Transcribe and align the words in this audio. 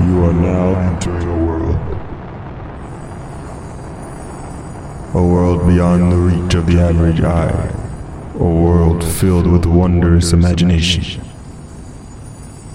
You 0.00 0.24
are 0.24 0.32
now 0.32 0.74
entering 0.80 1.28
a 1.28 1.44
world. 1.44 1.76
A 5.14 5.22
world 5.22 5.66
beyond 5.66 6.10
the 6.10 6.16
reach 6.16 6.54
of 6.54 6.66
the 6.66 6.80
average 6.80 7.20
eye. 7.20 7.70
A 8.34 8.38
world 8.38 9.04
filled 9.04 9.46
with 9.46 9.66
wondrous 9.66 10.32
imagination. 10.32 11.20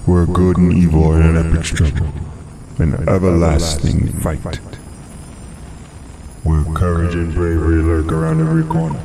Where 0.05 0.27
good 0.27 0.57
and 0.57 0.71
evil 0.71 1.05
are 1.05 1.19
in 1.19 1.35
an 1.35 1.47
epic 1.47 1.65
struggle. 1.65 2.07
An 2.77 2.93
everlasting 3.09 4.13
fight. 4.19 4.59
Where 6.43 6.63
courage 6.75 7.15
and 7.15 7.33
bravery 7.33 7.81
lurk 7.81 8.11
around 8.11 8.39
every 8.39 8.63
corner. 8.63 9.03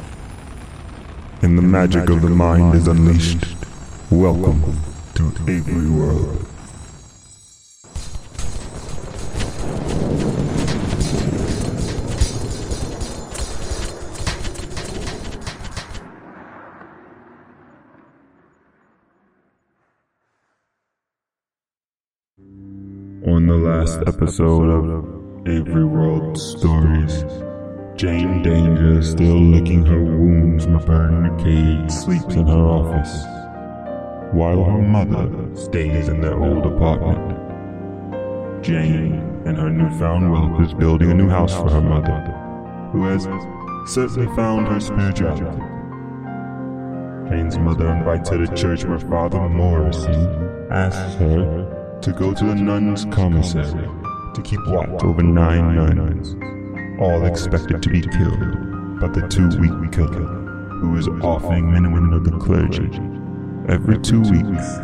And 1.40 1.56
the 1.56 1.62
magic 1.62 2.10
of 2.10 2.20
the 2.20 2.28
mind 2.28 2.74
is 2.74 2.86
unleashed. 2.86 3.46
Welcome 4.10 4.78
to 5.14 5.32
Avery 5.48 5.88
World. 5.88 6.46
On 23.26 23.39
the 23.50 23.56
last 23.56 23.98
episode 24.06 24.70
of 24.70 25.48
Avery 25.48 25.84
World 25.84 26.38
Stories, 26.38 27.24
Jane 27.96 28.44
Danger, 28.44 29.02
still 29.02 29.40
licking 29.40 29.84
her 29.84 30.04
wounds 30.04 30.66
in 30.66 31.38
cage, 31.42 31.90
sleeps 31.90 32.36
in 32.36 32.46
her 32.46 32.64
office, 32.64 33.12
while 34.32 34.62
her 34.62 34.80
mother 34.80 35.28
stays 35.56 36.06
in 36.06 36.20
their 36.20 36.40
old 36.40 36.64
apartment. 36.64 38.62
Jane 38.62 39.14
and 39.44 39.56
her 39.56 39.68
newfound 39.68 40.30
wealth 40.30 40.62
is 40.62 40.72
building 40.72 41.10
a 41.10 41.14
new 41.14 41.28
house 41.28 41.52
for 41.52 41.68
her 41.70 41.80
mother, 41.80 42.20
who 42.92 43.02
has 43.02 43.24
certainly 43.92 44.28
found 44.36 44.68
her 44.68 44.78
spirituality. 44.78 45.64
Jane's 47.28 47.58
mother 47.58 47.88
invites 47.88 48.28
her 48.30 48.46
to 48.46 48.54
church 48.54 48.84
where 48.84 49.00
Father 49.00 49.48
Morrison 49.48 50.68
asks 50.70 51.16
her 51.16 51.79
to 52.02 52.12
go 52.12 52.32
to 52.32 52.44
the 52.44 52.54
nuns' 52.54 53.04
commissary 53.06 53.88
to 54.34 54.42
keep 54.42 54.60
watch 54.66 55.02
over 55.02 55.22
nine 55.22 55.74
nuns, 55.74 56.34
all 57.00 57.24
expected 57.26 57.82
to 57.82 57.90
be 57.90 58.00
killed 58.00 59.00
by 59.00 59.08
the 59.08 59.26
two-week 59.28 59.92
killer, 59.92 60.26
who 60.80 60.96
is 60.96 61.08
offering 61.22 61.70
men 61.70 61.84
and 61.84 61.94
women 61.94 62.14
of 62.14 62.24
the 62.24 62.38
clergy 62.38 62.88
every 63.68 63.98
two 63.98 64.20
weeks 64.20 64.78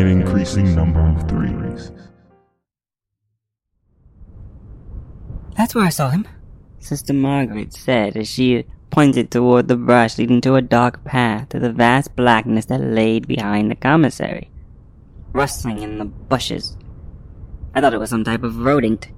an 0.00 0.06
increasing 0.06 0.74
number 0.74 1.00
of 1.00 1.28
threes. 1.28 1.92
That's 5.56 5.74
where 5.74 5.84
I 5.84 5.90
saw 5.90 6.10
him, 6.10 6.26
Sister 6.78 7.12
Margaret 7.12 7.72
said 7.72 8.16
as 8.16 8.28
she 8.28 8.64
pointed 8.90 9.30
toward 9.30 9.68
the 9.68 9.76
brush 9.76 10.16
leading 10.16 10.40
to 10.42 10.54
a 10.54 10.62
dark 10.62 11.04
path 11.04 11.50
to 11.50 11.58
the 11.58 11.72
vast 11.72 12.16
blackness 12.16 12.66
that 12.66 12.80
laid 12.80 13.28
behind 13.28 13.70
the 13.70 13.74
commissary 13.74 14.50
rustling 15.32 15.80
in 15.80 15.98
the 15.98 16.04
bushes. 16.04 16.76
I 17.74 17.80
thought 17.80 17.94
it 17.94 18.00
was 18.00 18.10
some 18.10 18.24
type 18.24 18.42
of 18.42 18.58
rodent, 18.58 19.08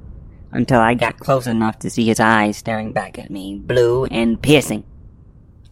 until 0.51 0.81
I 0.81 0.95
got 0.95 1.19
close 1.19 1.47
enough 1.47 1.79
to 1.79 1.91
see 1.91 2.05
his 2.05 2.21
eyes 2.21 2.59
staring 2.59 2.93
back 2.93 3.19
at 3.19 3.31
me, 3.31 3.59
blue 3.59 4.05
and 4.07 4.41
piercing. 4.43 4.85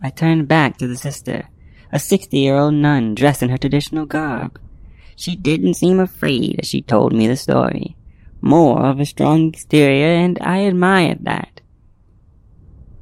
I 0.03 0.09
turned 0.09 0.49
back 0.49 0.79
to 0.79 0.89
the 0.89 0.97
sister, 0.97 1.49
a 1.93 1.99
sixty-year-old 1.99 2.75
nun 2.75 3.15
dressed 3.15 3.43
in 3.43 3.51
her 3.51 3.59
traditional 3.59 4.07
garb. 4.07 4.59
She 5.17 5.37
didn't 5.37 5.75
seem 5.75 6.01
afraid 6.01 6.61
as 6.61 6.69
she 6.69 6.81
told 6.81 7.13
me 7.13 7.27
the 7.27 7.37
story. 7.37 7.97
More 8.41 8.87
of 8.87 8.99
a 8.99 9.05
strong 9.05 9.49
exterior, 9.49 10.07
and 10.07 10.39
I 10.41 10.59
admired 10.59 11.19
that. 11.27 11.61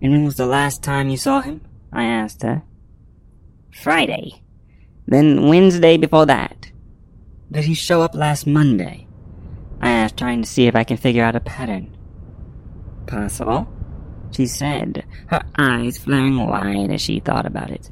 And 0.02 0.10
when 0.10 0.24
was 0.24 0.36
the 0.36 0.46
last 0.46 0.82
time 0.82 1.10
you 1.10 1.16
saw 1.16 1.42
him? 1.42 1.60
I 1.92 2.04
asked 2.04 2.42
her. 2.42 2.64
Friday. 3.70 4.42
Then 5.06 5.46
Wednesday 5.48 5.96
before 5.96 6.26
that. 6.26 6.72
Did 7.50 7.64
he 7.64 7.74
show 7.74 8.02
up 8.02 8.14
last 8.14 8.46
Monday? 8.46 9.06
I 9.80 9.90
asked, 9.90 10.18
trying 10.18 10.42
to 10.42 10.48
see 10.48 10.66
if 10.66 10.76
I 10.76 10.84
can 10.84 10.96
figure 10.96 11.24
out 11.24 11.36
a 11.36 11.40
pattern. 11.40 11.96
Possible, 13.06 13.66
she 14.32 14.46
said, 14.46 15.04
her 15.28 15.42
eyes 15.56 15.98
flaring 15.98 16.46
wide 16.46 16.90
as 16.90 17.00
she 17.00 17.20
thought 17.20 17.46
about 17.46 17.70
it. 17.70 17.90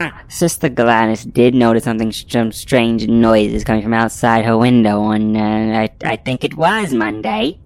Ah, 0.00 0.22
Sister 0.28 0.68
Gladys 0.68 1.24
did 1.24 1.54
notice 1.54 1.84
something, 1.84 2.12
some 2.12 2.50
strange 2.50 3.06
noises 3.06 3.62
coming 3.62 3.82
from 3.82 3.94
outside 3.94 4.44
her 4.46 4.56
window 4.56 5.00
on, 5.02 5.36
uh, 5.36 5.80
I, 5.82 5.90
I 6.02 6.16
think 6.16 6.44
it 6.44 6.56
was 6.56 6.94
Monday. 6.94 7.60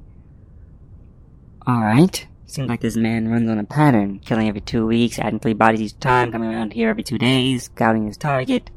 Alright. 1.68 2.26
Seems 2.46 2.68
like 2.68 2.80
this 2.80 2.96
man 2.96 3.28
runs 3.28 3.50
on 3.50 3.58
a 3.58 3.64
pattern, 3.64 4.20
killing 4.20 4.48
every 4.48 4.60
two 4.60 4.86
weeks, 4.86 5.18
adding 5.18 5.40
three 5.40 5.52
bodies 5.52 5.80
each 5.80 5.98
time, 5.98 6.32
coming 6.32 6.48
around 6.48 6.72
here 6.72 6.90
every 6.90 7.02
two 7.02 7.18
days, 7.18 7.64
scouting 7.64 8.06
his 8.06 8.16
target 8.16 8.70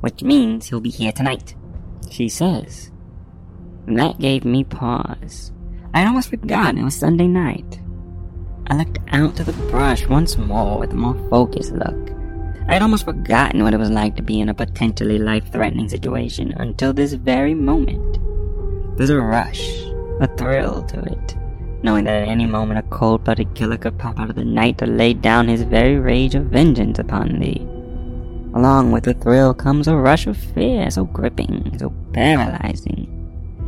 which 0.00 0.22
means 0.22 0.66
he'll 0.66 0.80
be 0.80 0.90
here 0.90 1.12
tonight, 1.12 1.54
she 2.10 2.28
says. 2.28 2.90
And 3.86 3.98
That 3.98 4.18
gave 4.18 4.44
me 4.44 4.64
pause. 4.64 5.52
I'd 5.94 6.06
almost 6.06 6.30
forgotten 6.30 6.78
it 6.78 6.84
was 6.84 6.96
Sunday 6.96 7.26
night. 7.26 7.80
I 8.66 8.76
looked 8.76 8.98
out 9.08 9.36
to 9.36 9.44
the 9.44 9.52
brush 9.70 10.06
once 10.08 10.36
more 10.36 10.78
with 10.78 10.92
a 10.92 10.96
more 10.96 11.14
focused 11.30 11.72
look. 11.72 12.10
I'd 12.68 12.82
almost 12.82 13.04
forgotten 13.04 13.62
what 13.62 13.74
it 13.74 13.78
was 13.78 13.90
like 13.90 14.16
to 14.16 14.22
be 14.22 14.40
in 14.40 14.48
a 14.48 14.54
potentially 14.54 15.18
life-threatening 15.18 15.88
situation 15.88 16.52
until 16.56 16.92
this 16.92 17.12
very 17.12 17.54
moment. 17.54 18.18
There's 18.98 19.10
a 19.10 19.20
rush, 19.20 19.62
a 20.20 20.26
thrill 20.36 20.82
to 20.82 21.00
it, 21.00 21.36
knowing 21.84 22.04
that 22.04 22.22
at 22.22 22.28
any 22.28 22.46
moment 22.46 22.80
a 22.80 22.82
cold-blooded 22.90 23.54
killer 23.54 23.76
could 23.76 23.98
pop 23.98 24.18
out 24.18 24.30
of 24.30 24.36
the 24.36 24.44
night 24.44 24.78
to 24.78 24.86
lay 24.86 25.14
down 25.14 25.46
his 25.46 25.62
very 25.62 25.96
rage 25.98 26.34
of 26.34 26.46
vengeance 26.46 26.98
upon 26.98 27.38
thee. 27.38 27.64
Along 28.56 28.90
with 28.90 29.04
the 29.04 29.12
thrill 29.12 29.52
comes 29.52 29.86
a 29.86 29.94
rush 29.94 30.26
of 30.26 30.34
fear, 30.34 30.90
so 30.90 31.04
gripping, 31.04 31.78
so 31.78 31.92
paralyzing. 32.14 33.06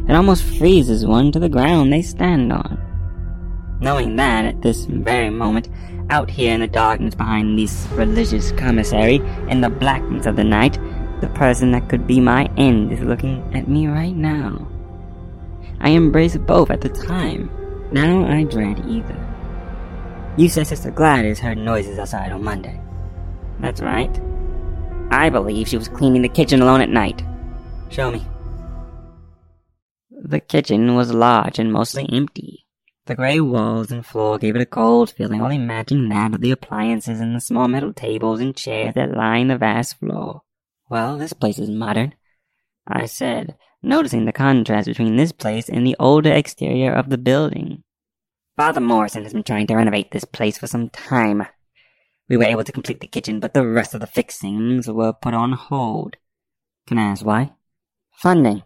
It 0.09 0.15
almost 0.15 0.43
freezes 0.43 1.05
one 1.05 1.31
to 1.33 1.39
the 1.39 1.51
ground 1.51 1.93
they 1.93 2.01
stand 2.01 2.51
on. 2.51 2.79
Knowing 3.83 4.17
that 4.17 4.47
at 4.47 4.63
this 4.63 4.87
very 4.87 5.29
moment, 5.29 5.69
out 6.09 6.31
here 6.31 6.55
in 6.55 6.61
the 6.61 6.67
darkness 6.67 7.15
behind 7.15 7.59
this 7.59 7.87
religious 7.93 8.51
commissary, 8.53 9.17
in 9.51 9.61
the 9.61 9.69
blackness 9.69 10.25
of 10.25 10.37
the 10.37 10.45
night, 10.45 10.79
the 11.21 11.29
person 11.35 11.71
that 11.73 11.91
could 11.91 12.07
be 12.07 12.19
my 12.19 12.51
end 12.57 12.91
is 12.91 13.01
looking 13.01 13.45
at 13.55 13.69
me 13.69 13.89
right 13.89 14.17
now. 14.17 14.67
I 15.81 15.91
embrace 15.91 16.39
both 16.39 16.71
at 16.71 16.81
the 16.81 16.89
time. 16.89 17.51
Now 17.93 18.25
I 18.25 18.45
dread 18.45 18.83
either. 18.89 20.35
You 20.39 20.49
said 20.49 20.67
Sister 20.67 20.91
Gladys 20.91 21.41
heard 21.41 21.59
noises 21.59 21.99
outside 21.99 22.33
on 22.33 22.43
Monday. 22.43 22.81
That's 23.61 23.83
right. 23.83 24.19
I 25.11 25.31
believe 25.31 25.69
she 25.69 25.79
was 25.79 25.89
cleaning 25.89 26.23
the 26.23 26.29
kitchen 26.29 26.61
alone 26.63 26.81
at 26.81 26.91
night. 26.91 27.23
Show 27.91 28.11
me. 28.11 28.27
The 30.11 30.41
kitchen 30.41 30.95
was 30.95 31.13
large 31.13 31.59
and 31.59 31.73
mostly 31.73 32.09
empty. 32.13 32.67
The 33.07 33.15
gray 33.15 33.41
walls 33.41 33.91
and 33.91 34.05
floor 34.05 34.39
gave 34.39 34.55
it 34.55 34.61
a 34.61 34.67
cold 34.67 35.11
feeling, 35.11 35.41
only 35.41 35.57
matching 35.57 36.11
that 36.11 36.35
of 36.35 36.43
the 36.43 36.51
appliances 36.51 37.21
and 37.21 37.35
the 37.35 37.41
small 37.41 37.67
metal 37.67 37.95
tables 37.95 38.41
and 38.41 38.55
chairs 38.55 38.95
that 38.97 39.17
lined 39.17 39.51
the 39.51 39.57
vast 39.57 39.99
floor. 39.99 40.43
Well, 40.91 41.17
this 41.17 41.33
place 41.33 41.59
is 41.59 41.71
modern, 41.71 42.15
I 42.87 43.07
said, 43.07 43.57
noticing 43.83 44.27
the 44.27 44.33
contrast 44.33 44.89
between 44.89 45.17
this 45.17 45.33
place 45.33 45.71
and 45.71 45.87
the 45.87 45.97
older 45.99 46.33
exterior 46.33 46.93
of 46.93 47.09
the 47.09 47.17
building. 47.17 47.83
Father 48.57 48.81
Morrison 48.81 49.23
has 49.23 49.33
been 49.33 49.43
trying 49.43 49.67
to 49.69 49.77
renovate 49.77 50.11
this 50.11 50.25
place 50.25 50.59
for 50.59 50.67
some 50.67 50.91
time. 50.91 51.47
We 52.29 52.37
were 52.37 52.45
able 52.45 52.65
to 52.65 52.73
complete 52.73 53.01
the 53.01 53.07
kitchen, 53.07 53.41
but 53.41 53.55
the 53.55 53.67
rest 53.67 53.95
of 53.95 54.01
the 54.01 54.07
fixings 54.07 54.89
were 54.89 55.13
put 55.13 55.35
on 55.35 55.53
hold. 55.53 56.17
Can 56.87 56.99
I 56.99 57.11
ask 57.11 57.25
why? 57.25 57.53
Funding. 58.13 58.63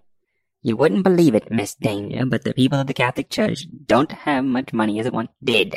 You 0.63 0.77
wouldn't 0.77 1.05
believe 1.05 1.35
it, 1.35 1.51
Miss 1.51 1.75
Danger, 1.75 2.25
but 2.27 2.45
the 2.45 2.55
people 2.55 2.81
of 2.81 2.87
the 2.87 2.95
Catholic 2.95 3.31
Church 3.31 3.67
don't 3.87 4.13
have 4.13 4.45
much 4.45 4.73
money 4.73 4.99
as 5.01 5.07
it 5.07 5.13
once 5.13 5.31
did. 5.43 5.77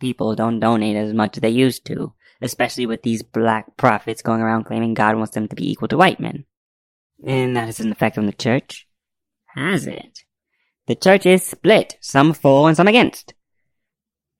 People 0.00 0.34
don't 0.36 0.60
donate 0.60 0.96
as 0.96 1.12
much 1.12 1.36
as 1.36 1.40
they 1.40 1.48
used 1.48 1.84
to, 1.86 2.14
especially 2.40 2.86
with 2.86 3.02
these 3.02 3.22
black 3.22 3.76
prophets 3.76 4.22
going 4.22 4.40
around 4.40 4.64
claiming 4.64 4.94
God 4.94 5.16
wants 5.16 5.34
them 5.34 5.48
to 5.48 5.56
be 5.56 5.70
equal 5.70 5.88
to 5.88 5.96
white 5.96 6.20
men. 6.20 6.44
And 7.24 7.56
that 7.56 7.66
has 7.66 7.80
an 7.80 7.90
effect 7.90 8.16
on 8.16 8.26
the 8.26 8.32
church? 8.32 8.86
Has 9.54 9.86
it? 9.86 10.20
The 10.86 10.94
church 10.94 11.26
is 11.26 11.44
split, 11.44 11.98
some 12.00 12.32
for 12.32 12.68
and 12.68 12.76
some 12.76 12.86
against. 12.86 13.34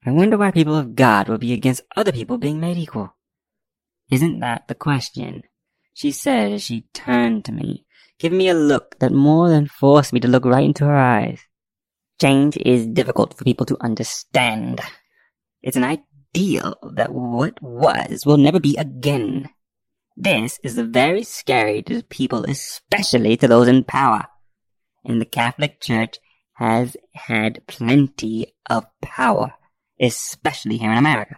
I 0.08 0.10
wonder 0.10 0.38
why 0.38 0.52
people 0.52 0.74
of 0.74 0.94
God 0.96 1.28
would 1.28 1.40
be 1.40 1.52
against 1.52 1.82
other 1.94 2.12
people 2.12 2.38
being 2.38 2.58
made 2.58 2.78
equal. 2.78 3.14
Isn't 4.10 4.40
that 4.40 4.66
the 4.66 4.74
question? 4.74 5.42
She 5.92 6.12
said 6.12 6.50
as 6.52 6.62
she 6.62 6.86
turned 6.94 7.44
to 7.44 7.52
me, 7.52 7.84
giving 8.18 8.38
me 8.38 8.48
a 8.48 8.54
look 8.54 8.98
that 9.00 9.12
more 9.12 9.50
than 9.50 9.66
forced 9.66 10.14
me 10.14 10.20
to 10.20 10.28
look 10.28 10.46
right 10.46 10.64
into 10.64 10.86
her 10.86 10.96
eyes. 10.96 11.42
Change 12.18 12.56
is 12.56 12.86
difficult 12.86 13.36
for 13.36 13.44
people 13.44 13.66
to 13.66 13.76
understand. 13.82 14.80
It's 15.60 15.76
an 15.76 15.84
ideal 15.84 16.76
that 16.94 17.12
what 17.12 17.60
was 17.60 18.24
will 18.24 18.38
never 18.38 18.60
be 18.60 18.78
again. 18.78 19.50
This 20.16 20.58
is 20.62 20.78
very 20.78 21.22
scary 21.22 21.82
to 21.82 22.02
people, 22.02 22.44
especially 22.44 23.36
to 23.36 23.46
those 23.46 23.68
in 23.68 23.84
power. 23.84 24.24
And 25.04 25.20
the 25.20 25.26
Catholic 25.26 25.82
Church 25.82 26.16
has 26.54 26.96
had 27.12 27.66
plenty 27.66 28.54
of 28.70 28.86
power, 29.02 29.52
especially 30.00 30.78
here 30.78 30.92
in 30.92 30.98
America. 30.98 31.36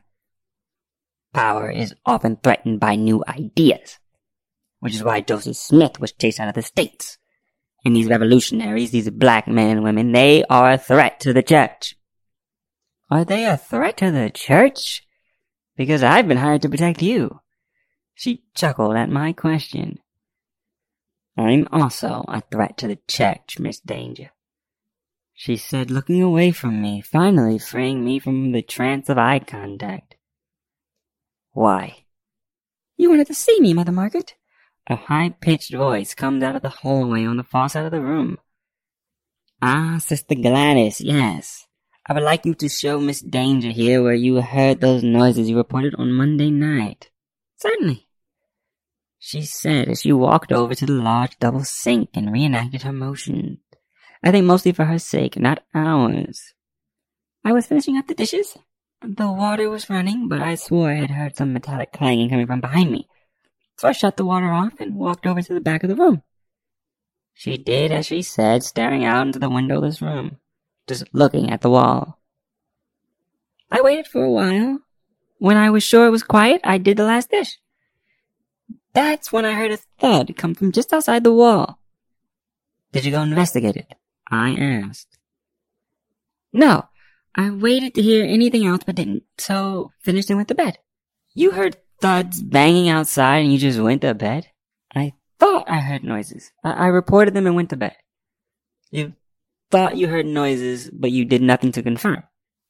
Power 1.33 1.71
is 1.71 1.95
often 2.05 2.37
threatened 2.37 2.81
by 2.81 2.97
new 2.97 3.23
ideas, 3.29 3.99
which 4.81 4.95
is 4.95 5.05
why 5.05 5.21
Joseph 5.21 5.57
Smith 5.57 6.01
was 6.01 6.13
chased 6.13 6.41
out 6.41 6.49
of 6.49 6.55
the 6.55 6.63
States. 6.63 7.19
And 7.85 7.97
these 7.97 8.09
revolutionaries, 8.09 8.91
these 8.91 9.09
black 9.11 9.49
men 9.49 9.71
and 9.71 9.85
women, 9.85 10.13
they 10.13 10.45
are 10.45 10.73
a 10.73 10.79
threat 10.79 11.21
to 11.21 11.33
the 11.33 11.43
church. 11.43 11.97
Are 13.11 13.25
they 13.25 13.47
a 13.47 13.57
threat 13.57 13.97
to 13.99 14.11
the 14.11 14.31
church? 14.31 15.03
Because 15.77 16.03
I've 16.03 16.29
been 16.29 16.37
hired 16.37 16.63
to 16.63 16.69
protect 16.69 17.01
you. 17.01 17.41
She 18.15 18.45
chuckled 18.55 18.97
at 18.97 19.09
my 19.09 19.33
question. 19.33 19.99
I'm 21.39 21.67
also 21.73 22.25
a 22.29 22.43
threat 22.43 22.77
to 22.79 22.89
the 22.89 22.99
church, 23.09 23.59
Miss 23.59 23.81
Danger. 23.81 24.31
She 25.41 25.57
said, 25.57 25.91
looking 25.91 26.23
away 26.23 26.51
from 26.53 26.83
me, 26.83 27.01
finally 27.01 27.59
freeing 27.59 28.05
me 28.05 28.19
from 28.19 28.53
the 28.53 28.61
trance 28.61 29.09
of 29.09 29.17
eye 29.17 29.39
contact. 29.39 30.17
Why? 31.53 32.05
You 32.99 33.09
wanted 33.09 33.29
to 33.29 33.35
see 33.35 33.59
me, 33.59 33.73
Mother 33.73 33.91
Margaret. 33.91 34.35
A 34.87 34.97
high-pitched 34.97 35.73
voice 35.73 36.13
comes 36.13 36.43
out 36.43 36.57
of 36.57 36.61
the 36.61 36.69
hallway 36.69 37.25
on 37.25 37.39
the 37.39 37.43
far 37.43 37.71
side 37.71 37.87
of 37.87 37.91
the 37.91 38.03
room. 38.03 38.37
Ah, 39.63 39.97
Sister 39.99 40.35
Gladys, 40.35 41.01
yes. 41.01 41.67
I 42.07 42.13
would 42.13 42.23
like 42.23 42.45
you 42.45 42.53
to 42.57 42.69
show 42.69 43.01
Miss 43.01 43.23
Danger 43.23 43.71
here 43.71 44.03
where 44.03 44.13
you 44.13 44.43
heard 44.43 44.83
those 44.83 45.03
noises 45.03 45.49
you 45.49 45.57
reported 45.57 45.95
on 45.95 46.13
Monday 46.13 46.51
night. 46.51 47.09
Certainly 47.57 48.07
she 49.19 49.41
said 49.41 49.89
as 49.89 50.03
she 50.03 50.13
walked 50.13 50.53
over 50.53 50.75
to 50.75 50.85
the 50.85 50.93
large 50.93 51.39
double 51.39 51.65
sink 51.65 52.11
and 52.13 52.31
reenacted 52.31 52.83
her 52.83 52.93
motion. 52.93 53.61
I 54.23 54.31
think 54.31 54.45
mostly 54.45 54.73
for 54.73 54.85
her 54.85 54.99
sake, 54.99 55.39
not 55.39 55.63
ours. 55.75 56.55
I 57.45 57.53
was 57.53 57.67
finishing 57.67 57.97
up 57.97 58.07
the 58.07 58.15
dishes. 58.15 58.59
The 59.03 59.33
water 59.33 59.71
was 59.71 59.89
running, 59.89 60.29
but 60.29 60.43
I 60.43 60.57
swore 60.57 60.91
I 60.91 60.97
had 60.97 61.11
heard 61.11 61.37
some 61.37 61.55
metallic 61.55 61.93
clanging 61.93 62.29
coming 62.29 62.47
from 62.47 62.61
behind 62.61 62.91
me. 62.93 63.09
So 63.79 63.89
I 63.89 63.93
shut 63.93 64.19
the 64.19 64.27
water 64.27 64.53
off 64.53 64.79
and 64.79 64.95
walked 64.95 65.27
over 65.27 65.41
to 65.41 65.55
the 65.55 65.61
back 65.61 65.83
of 65.83 65.89
the 65.89 65.97
room. 65.97 66.23
She 67.33 67.57
did 67.57 67.93
as 67.93 68.05
she 68.05 68.21
said, 68.21 68.63
staring 68.63 69.05
out 69.05 69.27
into 69.27 69.39
the 69.39 69.49
windowless 69.49 70.03
room, 70.03 70.37
just 70.87 71.05
looking 71.15 71.51
at 71.51 71.63
the 71.63 71.71
wall. 71.71 72.19
I 73.71 73.81
waited 73.81 74.07
for 74.07 74.23
a 74.23 74.31
while. 74.31 74.81
When 75.39 75.57
I 75.57 75.71
was 75.71 75.83
sure 75.83 76.07
it 76.07 76.11
was 76.11 76.23
quiet, 76.23 76.61
I 76.65 76.77
did 76.77 76.99
the 76.99 77.05
last 77.05 77.31
dish. 77.31 77.59
That's 78.93 79.33
when 79.33 79.47
I 79.47 79.55
heard 79.55 79.71
a 79.71 79.79
thud 79.79 80.37
come 80.37 80.55
from 80.55 80.73
just 80.73 80.93
outside 80.93 81.25
the 81.25 81.33
wall. 81.33 81.79
Did 82.93 83.07
you 83.07 83.13
go 83.13 83.23
investigate 83.23 83.77
it? 83.77 83.95
I 84.31 84.55
asked. 84.55 85.19
No, 86.53 86.85
I 87.35 87.51
waited 87.51 87.95
to 87.95 88.03
hear 88.03 88.25
anything 88.25 88.67
else 88.67 88.83
but 88.85 88.97
didn't, 88.97 89.25
so 89.39 89.93
finished 90.01 90.31
and 90.31 90.37
went 90.37 90.49
to 90.49 90.55
bed. 90.55 90.79
You 91.35 91.53
heard 91.53 91.77
thuds 92.01 92.43
banging 92.43 92.89
outside 92.89 93.39
and 93.39 93.53
you 93.53 93.59
just 93.59 93.79
went 93.79 94.03
to 94.03 94.15
bed? 94.15 94.49
I 94.95 95.15
thought 95.39 95.71
I 95.71 95.79
heard 95.79 96.05
noises. 96.05 96.51
I, 96.65 96.73
I 96.73 96.87
reported 96.87 97.35
them 97.35 97.47
and 97.47 97.55
went 97.55 97.71
to 97.71 97.77
bed. 97.77 97.97
You 98.91 99.15
thought 99.71 99.97
you 99.97 100.09
heard 100.09 100.27
noises, 100.27 100.91
but 100.91 101.13
you 101.13 101.25
did 101.25 101.43
nothing 101.43 101.73
to 101.73 101.83
confirm. 101.83 102.25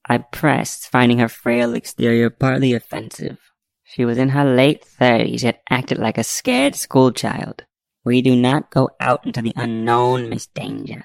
I 0.06 0.18
pressed, 0.18 0.88
finding 0.90 1.18
her 1.18 1.28
frail 1.28 1.74
exterior 1.74 2.30
partly 2.30 2.74
offensive. 2.74 3.38
She 3.84 4.04
was 4.04 4.18
in 4.18 4.30
her 4.30 4.44
late 4.44 4.84
thirties, 4.84 5.42
yet 5.42 5.62
acted 5.68 5.98
like 5.98 6.18
a 6.18 6.24
scared 6.24 6.74
schoolchild. 6.74 7.64
We 8.04 8.22
do 8.22 8.36
not 8.36 8.70
go 8.70 8.90
out 9.00 9.26
into 9.26 9.42
the 9.42 9.52
unknown, 9.56 10.28
Miss 10.28 10.46
Danger. 10.46 11.04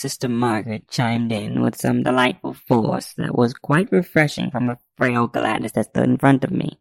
Sister 0.00 0.30
Margaret 0.30 0.88
chimed 0.88 1.30
in 1.30 1.60
with 1.60 1.76
some 1.76 2.02
delightful 2.02 2.54
force 2.54 3.12
that 3.18 3.36
was 3.36 3.52
quite 3.52 3.92
refreshing 3.92 4.50
from 4.50 4.66
the 4.66 4.78
frail 4.96 5.26
Gladys 5.26 5.72
that 5.72 5.90
stood 5.90 6.08
in 6.08 6.16
front 6.16 6.42
of 6.42 6.50
me. 6.50 6.80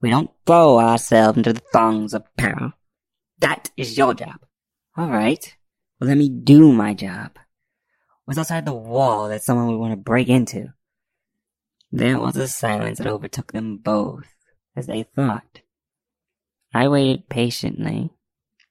We 0.00 0.10
don't 0.10 0.30
throw 0.46 0.78
ourselves 0.78 1.36
into 1.36 1.52
the 1.52 1.62
thongs 1.72 2.14
of 2.14 2.22
peril. 2.36 2.74
That 3.40 3.72
is 3.76 3.98
your 3.98 4.14
job. 4.14 4.36
All 4.96 5.10
right. 5.10 5.52
Well, 5.98 6.06
let 6.06 6.16
me 6.16 6.28
do 6.28 6.72
my 6.72 6.94
job. 6.94 7.40
What's 8.24 8.38
outside 8.38 8.66
the 8.66 8.72
wall 8.72 9.28
that 9.28 9.42
someone 9.42 9.66
would 9.66 9.80
want 9.80 9.92
to 9.92 9.96
break 9.96 10.28
into? 10.28 10.74
There 11.90 12.20
was 12.20 12.36
a 12.36 12.46
silence 12.46 12.98
that 12.98 13.08
overtook 13.08 13.50
them 13.50 13.78
both, 13.78 14.32
as 14.76 14.86
they 14.86 15.02
thought. 15.02 15.60
I 16.72 16.86
waited 16.86 17.28
patiently, 17.28 18.10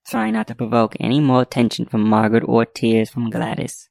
trying 0.08 0.34
not 0.34 0.48
to 0.48 0.56
provoke 0.56 0.96
any 1.00 1.20
more 1.20 1.42
attention 1.42 1.86
from 1.86 2.04
Margaret 2.04 2.44
or 2.48 2.66
tears 2.66 3.10
from 3.10 3.30
Gladys. 3.30 3.90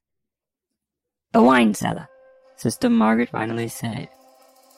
The 1.33 1.41
wine 1.41 1.73
cellar, 1.73 2.07
Sister 2.55 2.89
Margaret 2.89 3.29
finally 3.29 3.67
said. 3.67 4.09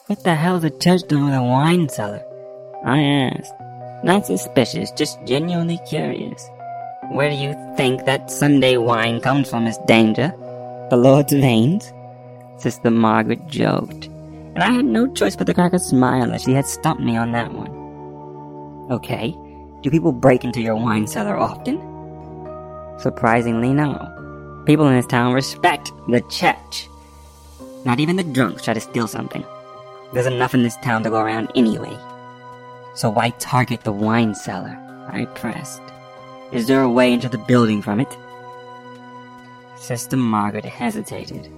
What 0.08 0.24
the 0.24 0.36
hell's 0.36 0.64
a 0.64 0.70
church 0.70 1.02
doing 1.08 1.26
with 1.26 1.34
a 1.34 1.44
wine 1.44 1.90
cellar? 1.90 2.24
I 2.86 3.02
asked. 3.02 3.54
Not 4.04 4.26
suspicious, 4.26 4.92
just 4.92 5.24
genuinely 5.26 5.80
curious. 5.88 6.50
Where 7.12 7.30
do 7.30 7.36
you 7.36 7.54
think 7.78 8.06
that 8.06 8.32
Sunday 8.32 8.78
wine 8.78 9.22
comes 9.22 9.50
from, 9.50 9.66
Miss 9.66 9.78
Danger? 9.88 10.34
The 10.90 10.98
Lord's 10.98 11.34
veins? 11.34 11.92
Sister 12.58 12.90
Margaret 12.90 13.48
joked 13.48 14.10
and 14.58 14.64
I 14.64 14.72
had 14.72 14.86
no 14.86 15.06
choice 15.06 15.36
but 15.36 15.46
to 15.46 15.54
crack 15.54 15.74
a 15.74 15.78
smile 15.78 16.34
as 16.34 16.42
she 16.42 16.54
had 16.54 16.66
stumped 16.66 17.04
me 17.04 17.16
on 17.16 17.32
that 17.34 17.54
one. 17.54 17.70
Okay, 18.90 19.38
do 19.88 19.92
people 19.92 20.12
break 20.12 20.44
into 20.44 20.60
your 20.60 20.76
wine 20.76 21.08
cellar 21.08 21.38
often? 21.38 21.80
Surprisingly, 23.00 23.72
no. 23.72 24.64
People 24.66 24.86
in 24.90 24.98
this 24.98 25.06
town 25.06 25.32
respect 25.32 25.94
the 26.10 26.20
church. 26.30 26.90
Not 27.86 28.02
even 28.02 28.18
the 28.18 28.24
drunks 28.26 28.66
try 28.66 28.74
to 28.74 28.82
steal 28.82 29.08
something. 29.08 29.46
There's 30.12 30.26
enough 30.26 30.54
in 30.54 30.64
this 30.64 30.76
town 30.84 31.04
to 31.04 31.10
go 31.10 31.22
around 31.22 31.54
anyway. 31.56 31.98
So 32.96 33.10
why 33.10 33.30
target 33.40 33.86
the 33.86 33.94
wine 33.94 34.36
cellar? 34.36 34.78
I 35.10 35.24
pressed. 35.36 35.82
Is 36.52 36.68
there 36.68 36.82
a 36.82 36.92
way 36.92 37.14
into 37.14 37.30
the 37.30 37.38
building 37.38 37.82
from 37.82 38.02
it? 38.02 38.18
Sister 39.78 40.18
Margaret 40.18 40.66
hesitated, 40.66 41.50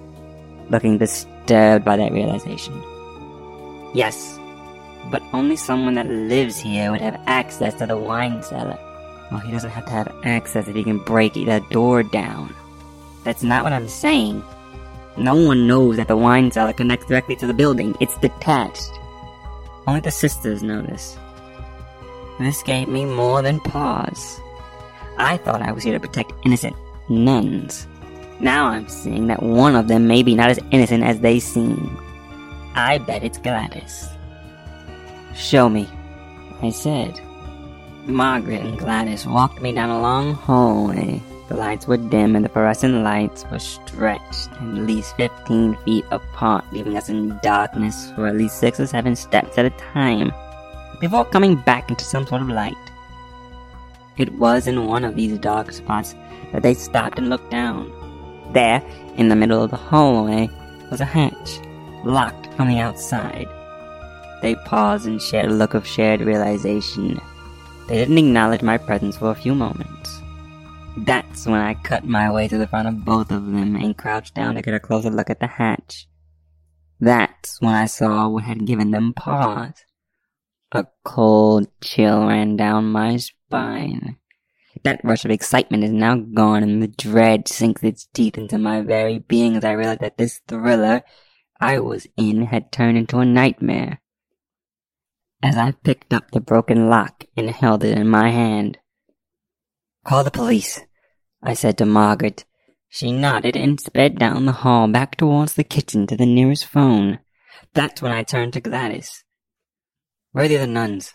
looking 0.70 1.00
disturbed 1.00 1.84
by 1.84 1.98
that 1.98 2.12
realization. 2.12 2.80
Yes, 3.96 4.38
but 5.12 5.24
only 5.34 5.56
someone 5.56 5.96
that 5.96 6.07
lives 6.07 6.57
here 6.57 6.92
would 6.92 7.01
have 7.01 7.19
access 7.25 7.74
to 7.75 7.86
the 7.86 7.98
wine 7.98 8.44
cellar. 8.44 8.77
Well, 9.32 9.39
he 9.39 9.51
doesn't 9.51 9.70
have 9.70 9.86
to 9.86 9.91
have 9.91 10.15
access 10.24 10.68
if 10.68 10.75
he 10.75 10.84
can 10.84 11.00
break 11.00 11.34
the 11.34 11.63
door 11.70 12.03
down. 12.03 12.53
That's 13.24 13.44
not 13.44 13.63
what 13.63 13.74
I'm 13.74 13.88
saying. 13.88 14.44
No 15.18 15.36
one 15.36 15.68
knows 15.68 15.98
that 15.98 16.08
the 16.08 16.18
wine 16.18 16.51
cellar 16.51 16.74
connects 16.74 17.06
directly 17.08 17.36
to 17.38 17.48
the 17.48 17.53
building. 17.53 17.96
It's 18.00 18.18
detached. 18.18 18.91
Only 19.88 20.01
the 20.01 20.12
sisters 20.12 20.63
know 20.63 20.82
this. 20.82 21.18
This 22.39 22.63
gave 22.63 22.88
me 22.88 23.06
more 23.06 23.41
than 23.41 23.60
pause. 23.60 24.39
I 25.18 25.38
thought 25.38 25.62
I 25.62 25.74
was 25.74 25.84
here 25.84 25.94
to 25.94 26.00
protect 26.00 26.32
innocent 26.46 26.75
nuns. 27.10 27.86
Now 28.39 28.68
I'm 28.68 28.88
seeing 28.88 29.27
that 29.27 29.44
one 29.44 29.75
of 29.75 29.89
them 29.89 30.08
may 30.08 30.24
be 30.24 30.36
not 30.36 30.50
as 30.50 30.60
innocent 30.72 31.03
as 31.03 31.20
they 31.20 31.39
seem. 31.39 32.00
I 32.75 33.00
bet 33.00 33.24
it's 33.24 33.38
Gladys. 33.38 34.08
Show 35.36 35.69
me, 35.69 35.88
I 36.62 36.69
said. 36.69 37.19
Margaret 38.05 38.62
and 38.62 38.77
Gladys 38.77 39.25
walked 39.25 39.62
me 39.62 39.71
down 39.71 39.89
a 39.89 40.01
long 40.01 40.33
hallway. 40.33 41.21
The 41.48 41.55
lights 41.55 41.88
were 41.88 41.98
dim 41.98 42.36
and 42.36 42.45
the 42.45 42.50
fluorescent 42.50 43.03
lights 43.03 43.43
were 43.51 43.59
stretched 43.59 44.50
at 44.51 44.74
least 44.74 45.15
15 45.17 45.75
feet 45.83 46.05
apart, 46.12 46.65
leaving 46.71 46.95
us 46.95 47.09
in 47.09 47.39
darkness 47.41 48.12
for 48.12 48.27
at 48.27 48.36
least 48.36 48.59
six 48.59 48.79
or 48.79 48.88
seven 48.88 49.15
steps 49.15 49.57
at 49.57 49.65
a 49.65 49.71
time, 49.71 50.31
before 51.00 51.25
coming 51.25 51.55
back 51.55 51.89
into 51.89 52.03
some 52.03 52.27
sort 52.27 52.41
of 52.41 52.50
light. 52.50 52.75
It 54.17 54.33
was 54.33 54.67
in 54.67 54.86
one 54.86 55.03
of 55.03 55.15
these 55.15 55.39
dark 55.39 55.71
spots 55.71 56.13
that 56.51 56.62
they 56.62 56.74
stopped 56.74 57.17
and 57.17 57.29
looked 57.29 57.50
down. 57.50 57.91
There, 58.53 58.83
in 59.15 59.29
the 59.29 59.36
middle 59.36 59.63
of 59.63 59.71
the 59.71 59.77
hallway, 59.77 60.50
was 60.91 61.01
a 61.01 61.05
hatch, 61.05 61.59
locked 62.03 62.53
from 62.55 62.67
the 62.67 62.79
outside. 62.79 63.48
They 64.41 64.55
paused 64.55 65.05
and 65.05 65.22
shared 65.22 65.51
a 65.51 65.53
look 65.53 65.74
of 65.74 65.86
shared 65.86 66.22
realization. 66.22 67.19
They 67.88 67.98
didn't 67.98 68.17
acknowledge 68.17 68.62
my 68.62 68.77
presence 68.77 69.17
for 69.17 69.31
a 69.31 69.36
few 69.36 69.53
moments. 69.53 70.22
That's 70.98 71.46
when 71.46 71.60
I 71.60 71.74
cut 71.75 72.05
my 72.05 72.31
way 72.31 72.48
to 72.48 72.58
the 72.58 72.67
front 72.67 72.88
of 72.88 73.05
both 73.05 73.31
of 73.31 73.46
them 73.46 73.75
and 73.75 73.98
crouched 73.98 74.36
down 74.36 74.55
to 74.55 74.62
get 74.62 74.74
a 74.74 74.79
closer 74.79 75.10
look 75.10 75.29
at 75.29 75.39
the 75.39 75.48
hatch. 75.48 76.08
That's 77.00 77.62
when 77.62 77.74
I 77.74 77.86
saw 77.86 78.27
what 78.27 78.43
had 78.43 78.65
given 78.65 78.91
them 78.91 79.13
pause. 79.13 79.86
A 80.72 80.86
cold 81.03 81.67
chill 81.81 82.27
ran 82.27 82.58
down 82.58 82.91
my 82.91 83.17
spine. 83.17 84.17
That 84.84 85.01
rush 85.03 85.25
of 85.25 85.31
excitement 85.31 85.84
is 85.84 85.91
now 85.91 86.15
gone, 86.15 86.63
and 86.63 86.81
the 86.81 86.88
dread 86.88 87.48
sinks 87.48 87.84
its 87.84 88.08
teeth 88.13 88.38
into 88.38 88.58
my 88.58 88.81
very 88.81 89.19
being 89.19 89.55
as 89.55 89.65
I 89.65 89.72
realize 89.72 89.98
that 90.00 90.17
this 90.17 90.41
thriller 90.48 91.01
I 91.60 91.79
was 91.79 92.08
in 92.15 92.43
had 92.43 92.72
turned 92.72 92.98
into 92.98 93.19
a 93.19 93.25
nightmare. 93.25 94.01
As 95.41 95.58
I 95.58 95.72
picked 95.72 96.13
up 96.13 96.31
the 96.31 96.41
broken 96.41 96.89
lock 96.89 97.24
and 97.36 97.50
held 97.50 97.84
it 97.84 97.98
in 97.98 98.08
my 98.08 98.29
hand. 98.29 98.77
Call 100.05 100.24
the 100.24 100.31
police, 100.31 100.81
I 101.41 101.53
said 101.53 101.77
to 101.77 101.86
Margaret. 101.86 102.46
She 102.89 103.12
nodded 103.12 103.55
and 103.55 103.79
sped 103.79 104.17
down 104.17 104.46
the 104.46 104.51
hall 104.51 104.88
back 104.88 105.15
towards 105.15 105.53
the 105.53 105.63
kitchen 105.63 106.08
to 106.08 106.17
the 106.17 106.25
nearest 106.25 106.65
phone. 106.65 107.19
That's 107.74 108.01
when 108.01 108.12
I 108.12 108.24
turned 108.24 108.53
to 108.53 108.62
Gladys. 108.62 109.24
Where 110.31 110.46
are 110.46 110.48
the 110.48 110.58
other 110.58 110.67
nuns? 110.67 111.13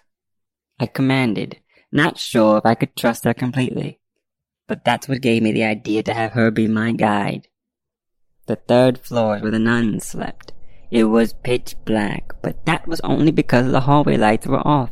I 0.79 0.87
commanded, 0.87 1.61
not 1.93 2.19
sure 2.19 2.59
if 2.59 2.67
I 2.67 2.75
could 2.75 2.97
trust 2.97 3.25
her 3.25 3.35
completely. 3.35 4.01
But 4.67 4.85
that's 4.85 5.09
what 5.09 5.21
gave 5.21 5.43
me 5.43 5.53
the 5.53 5.65
idea 5.65 6.03
to 6.05 6.15
have 6.15 6.33
her 6.33 6.51
be 6.51 6.69
my 6.69 6.93
guide. 6.93 7.49
The 8.47 8.57
third 8.57 8.99
floor 8.99 9.37
is 9.37 9.43
where 9.43 9.51
the 9.51 9.59
nuns 9.59 10.07
slept. 10.07 10.54
It 10.95 11.11
was 11.11 11.33
pitch 11.33 11.75
black, 11.85 12.35
but 12.41 12.65
that 12.67 12.87
was 12.87 13.01
only 13.01 13.33
because 13.33 13.73
the 13.73 13.81
hallway 13.81 14.17
lights 14.17 14.47
were 14.47 14.65
off. 14.65 14.91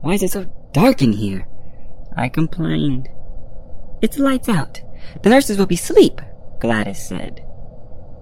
Why 0.00 0.14
is 0.14 0.22
it 0.22 0.30
so 0.30 0.50
dark 0.72 1.02
in 1.02 1.12
here? 1.12 1.46
I 2.16 2.30
complained. 2.30 3.10
It's 4.00 4.18
lights 4.18 4.48
out. 4.48 4.80
The 5.22 5.28
nurses 5.28 5.58
will 5.58 5.66
be 5.66 5.74
asleep, 5.74 6.22
Gladys 6.58 7.06
said. 7.06 7.44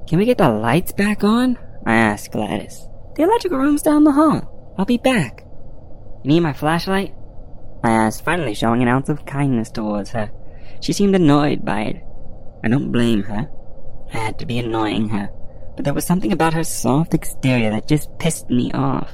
Can 0.09 0.19
we 0.19 0.25
get 0.25 0.39
the 0.39 0.49
lights 0.49 0.91
back 0.91 1.23
on? 1.23 1.57
I 1.87 1.95
asked 1.95 2.33
Gladys. 2.33 2.89
The 3.15 3.23
electrical 3.23 3.59
room's 3.59 3.83
down 3.83 4.03
the 4.03 4.11
hall. 4.11 4.75
I'll 4.77 4.85
be 4.85 4.99
back. 4.99 5.47
You 6.25 6.31
need 6.31 6.41
my 6.41 6.53
flashlight? 6.53 7.15
I 7.85 7.93
asked, 7.93 8.25
finally 8.25 8.55
showing 8.55 8.83
an 8.83 8.89
ounce 8.89 9.09
of 9.09 9.25
kindness 9.25 9.71
towards 9.71 10.11
her. 10.11 10.33
She 10.81 10.93
seemed 10.93 11.15
annoyed 11.15 11.65
by 11.65 11.83
it. 11.83 12.03
I 12.65 12.69
don't 12.69 12.91
blame 12.91 13.23
her. 13.23 13.49
I 14.13 14.17
had 14.17 14.41
to 14.41 14.47
be 14.47 14.59
annoying 14.59 15.11
her, 15.11 15.31
but 15.83 15.87
there 15.87 15.95
was 15.95 16.05
something 16.05 16.31
about 16.31 16.55
her 16.55 16.63
soft 16.63 17.13
exterior 17.13 17.69
that 17.71 17.89
just 17.89 18.17
pissed 18.21 18.49
me 18.49 18.71
off. 18.71 19.11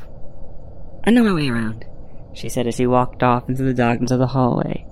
I 1.03 1.11
know 1.11 1.25
my 1.25 1.33
way 1.33 1.49
around, 1.49 1.87
she 2.35 2.51
said 2.51 2.67
as 2.67 2.75
she 2.75 2.87
walked 2.87 3.23
off 3.23 3.49
into 3.49 3.63
the 3.63 3.73
darkness 3.73 4.11
of 4.11 4.19
the 4.19 4.27
hallway, 4.27 4.85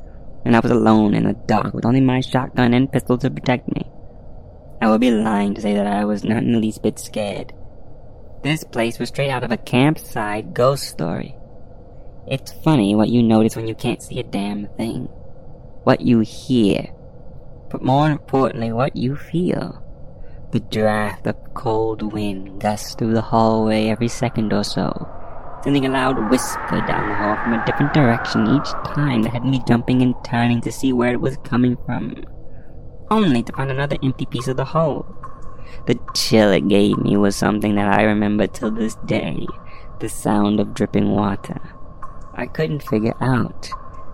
and 0.47 0.57
I 0.57 0.61
was 0.61 0.71
alone 0.71 1.13
in 1.13 1.25
the 1.25 1.35
dark 1.35 1.75
with 1.75 1.85
only 1.85 2.01
my 2.01 2.23
shotgun 2.23 2.73
and 2.73 2.91
pistol 2.91 3.19
to 3.19 3.31
protect 3.31 3.69
me. 3.75 3.83
I 4.81 4.89
would 4.89 5.03
be 5.03 5.11
lying 5.11 5.53
to 5.53 5.61
say 5.61 5.75
that 5.75 5.87
I 5.87 6.07
was 6.07 6.25
not 6.25 6.39
in 6.39 6.53
the 6.53 6.61
least 6.61 6.83
bit 6.83 6.99
scared. 6.99 7.53
This 8.43 8.65
place 8.65 8.99
was 8.99 9.11
straight 9.11 9.31
out 9.31 9.45
of 9.45 9.53
a 9.53 9.59
campsite 9.59 10.55
ghost 10.55 10.85
story. 10.85 11.37
It's 12.27 12.53
funny 12.65 12.95
what 12.95 13.11
you 13.11 13.23
notice 13.23 13.55
when 13.55 13.69
you 13.69 13.75
can't 13.75 14.03
see 14.03 14.19
a 14.19 14.23
damn 14.23 14.67
thing. 14.79 15.09
What 15.85 16.01
you 16.01 16.21
hear. 16.21 16.87
But 17.71 17.83
more 17.83 18.11
importantly, 18.11 18.73
what 18.73 18.97
you 18.97 19.15
feel. 19.15 19.86
The 20.57 20.61
draft 20.61 21.27
of 21.27 21.37
cold 21.53 22.15
wind 22.15 22.63
gusts 22.63 22.95
through 22.95 23.13
the 23.13 23.21
hallway 23.21 23.89
every 23.89 24.09
second 24.09 24.55
or 24.55 24.65
so, 24.65 25.07
sending 25.63 25.85
a 25.85 25.91
loud 25.91 26.31
whisper 26.31 26.83
down 26.89 27.11
the 27.11 27.15
hall 27.15 27.37
from 27.37 27.53
a 27.53 27.65
different 27.67 27.93
direction 27.93 28.47
each 28.49 28.71
time 28.95 29.21
that 29.25 29.35
had 29.35 29.45
me 29.45 29.61
jumping 29.69 30.01
and 30.01 30.15
turning 30.25 30.63
to 30.63 30.73
see 30.73 30.95
where 30.95 31.13
it 31.13 31.21
was 31.21 31.37
coming 31.45 31.77
from, 31.85 32.25
only 33.11 33.43
to 33.43 33.53
find 33.53 33.71
another 33.71 33.99
empty 34.03 34.25
piece 34.25 34.49
of 34.49 34.57
the 34.57 34.65
hole. 34.65 35.05
The 35.87 36.01
chill 36.15 36.51
it 36.53 36.69
gave 36.69 36.97
me 36.97 37.19
was 37.19 37.37
something 37.37 37.75
that 37.75 37.93
I 37.93 38.05
remember 38.05 38.47
till 38.47 38.71
this 38.71 38.95
day 39.05 39.47
the 40.01 40.09
sound 40.09 40.59
of 40.59 40.73
dripping 40.73 41.11
water. 41.11 41.61
I 42.33 42.47
couldn't 42.47 42.83
figure 42.83 43.15
out. 43.21 43.69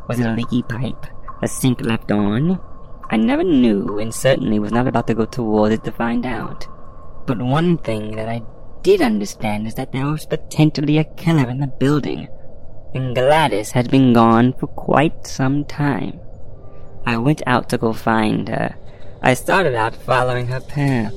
Was 0.08 0.18
it 0.18 0.26
a 0.26 0.32
leaky 0.32 0.64
pipe? 0.64 1.06
A 1.40 1.46
sink 1.46 1.82
left 1.82 2.10
on? 2.10 2.58
I 3.12 3.18
never 3.18 3.44
knew, 3.44 3.98
and 3.98 4.12
certainly 4.12 4.58
was 4.58 4.72
not 4.72 4.88
about 4.88 5.06
to 5.08 5.14
go 5.14 5.26
towards 5.26 5.74
it 5.74 5.84
to 5.84 5.92
find 5.92 6.24
out. 6.24 6.66
But 7.26 7.42
one 7.42 7.76
thing 7.76 8.16
that 8.16 8.26
I 8.26 8.40
did 8.80 9.02
understand 9.02 9.66
is 9.66 9.74
that 9.74 9.92
there 9.92 10.06
was 10.06 10.24
potentially 10.24 10.96
a 10.96 11.04
killer 11.04 11.50
in 11.50 11.60
the 11.60 11.66
building, 11.66 12.28
and 12.94 13.14
Gladys 13.14 13.72
had 13.72 13.90
been 13.90 14.14
gone 14.14 14.54
for 14.54 14.66
quite 14.66 15.26
some 15.26 15.66
time. 15.66 16.20
I 17.04 17.18
went 17.18 17.42
out 17.46 17.68
to 17.68 17.76
go 17.76 17.92
find 17.92 18.48
her. 18.48 18.76
I 19.20 19.34
started 19.34 19.74
out 19.74 19.94
following 19.94 20.46
her 20.46 20.60
path, 20.60 21.12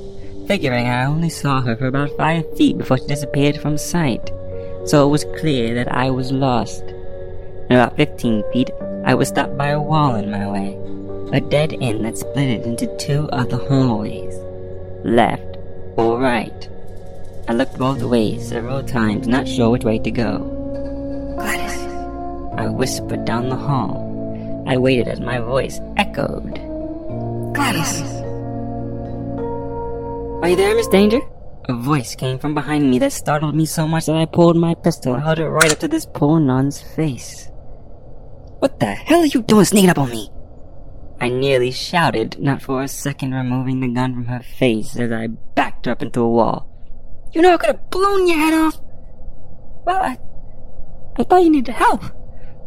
figuring 0.50 0.88
I 0.88 1.06
only 1.06 1.30
saw 1.30 1.62
her 1.62 1.78
for 1.78 1.88
about 1.88 2.18
five 2.18 2.44
feet 2.58 2.78
before 2.78 2.98
she 2.98 3.08
disappeared 3.08 3.56
from 3.62 3.78
sight, 3.78 4.32
so 4.84 5.08
it 5.08 5.12
was 5.12 5.24
clear 5.40 5.74
that 5.76 5.96
I 5.96 6.10
was 6.10 6.34
lost. 6.34 6.84
In 7.70 7.78
about 7.78 7.96
fifteen 7.96 8.44
feet, 8.52 8.70
I 9.06 9.16
was 9.16 9.30
stopped 9.30 9.58
by 9.58 9.70
a 9.70 9.82
wall 9.82 10.16
in 10.16 10.30
my 10.30 10.46
way 10.52 10.78
a 11.36 11.42
dead 11.42 11.76
end 11.82 12.06
that 12.06 12.18
split 12.18 12.48
it 12.48 12.66
into 12.66 12.88
two 12.96 13.28
other 13.34 13.58
hallways, 13.58 14.36
left 15.04 15.58
or 15.98 16.18
right. 16.18 16.70
I 17.50 17.52
looked 17.52 17.78
both 17.78 18.02
ways 18.02 18.48
several 18.48 18.82
times, 18.82 19.28
not 19.28 19.46
sure 19.46 19.70
which 19.70 19.84
way 19.84 20.00
to 20.00 20.12
go. 20.12 20.38
Gladys! 21.36 21.76
I 22.58 22.70
whispered 22.70 23.26
down 23.26 23.50
the 23.50 23.58
hall. 23.58 24.64
I 24.66 24.78
waited 24.78 25.10
as 25.10 25.20
my 25.20 25.40
voice 25.40 25.82
echoed. 25.98 26.56
Gladys! 27.54 28.02
Are 30.42 30.50
you 30.50 30.56
there, 30.56 30.74
Miss 30.74 30.88
Danger? 30.88 31.20
A 31.68 31.74
voice 31.74 32.16
came 32.16 32.40
from 32.40 32.54
behind 32.54 32.90
me 32.90 32.98
that 33.00 33.12
startled 33.12 33.56
me 33.56 33.66
so 33.66 33.86
much 33.86 34.06
that 34.06 34.16
I 34.16 34.24
pulled 34.24 34.56
my 34.56 34.74
pistol 34.74 35.16
and 35.16 35.24
held 35.24 35.40
it 35.40 35.50
right 35.50 35.72
up 35.72 35.80
to 35.80 35.90
this 35.90 36.06
poor 36.06 36.40
nun's 36.40 36.82
face. 36.82 37.50
What 38.60 38.80
the 38.80 38.86
hell 38.86 39.20
are 39.20 39.26
you 39.26 39.42
doing 39.42 39.66
sneaking 39.66 39.90
up 39.90 39.98
on 39.98 40.10
me? 40.12 40.30
I 41.20 41.30
nearly 41.30 41.72
shouted, 41.72 42.40
not 42.40 42.62
for 42.62 42.84
a 42.84 42.88
second 42.88 43.34
removing 43.34 43.80
the 43.80 43.88
gun 43.88 44.14
from 44.14 44.26
her 44.26 44.42
face 44.42 44.98
as 44.98 45.12
I 45.12 45.28
backed 45.28 45.86
her 45.86 45.94
up 45.94 46.02
into 46.02 46.22
a 46.22 46.30
wall. 46.30 46.70
You 47.34 47.42
know 47.42 47.54
I 47.54 47.58
could 47.58 47.68
have 47.68 47.90
blown 47.90 48.28
your 48.28 48.38
head 48.38 48.54
off. 48.54 48.80
Well, 49.86 50.02
I, 50.04 50.18
I 51.18 51.24
thought 51.24 51.44
you 51.44 51.50
needed 51.50 51.74
help. 51.74 52.04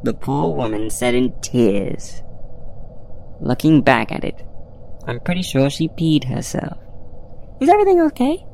The 0.02 0.14
poor 0.14 0.54
woman 0.54 0.90
said 0.90 1.14
in 1.14 1.38
tears. 1.40 2.22
Looking 3.40 3.82
back 3.82 4.12
at 4.12 4.24
it, 4.24 4.42
I'm 5.06 5.20
pretty 5.20 5.42
sure 5.42 5.70
she 5.70 5.88
peed 5.88 6.24
herself. 6.24 6.78
Is 7.60 7.68
everything 7.68 8.00
okay? 8.02 8.44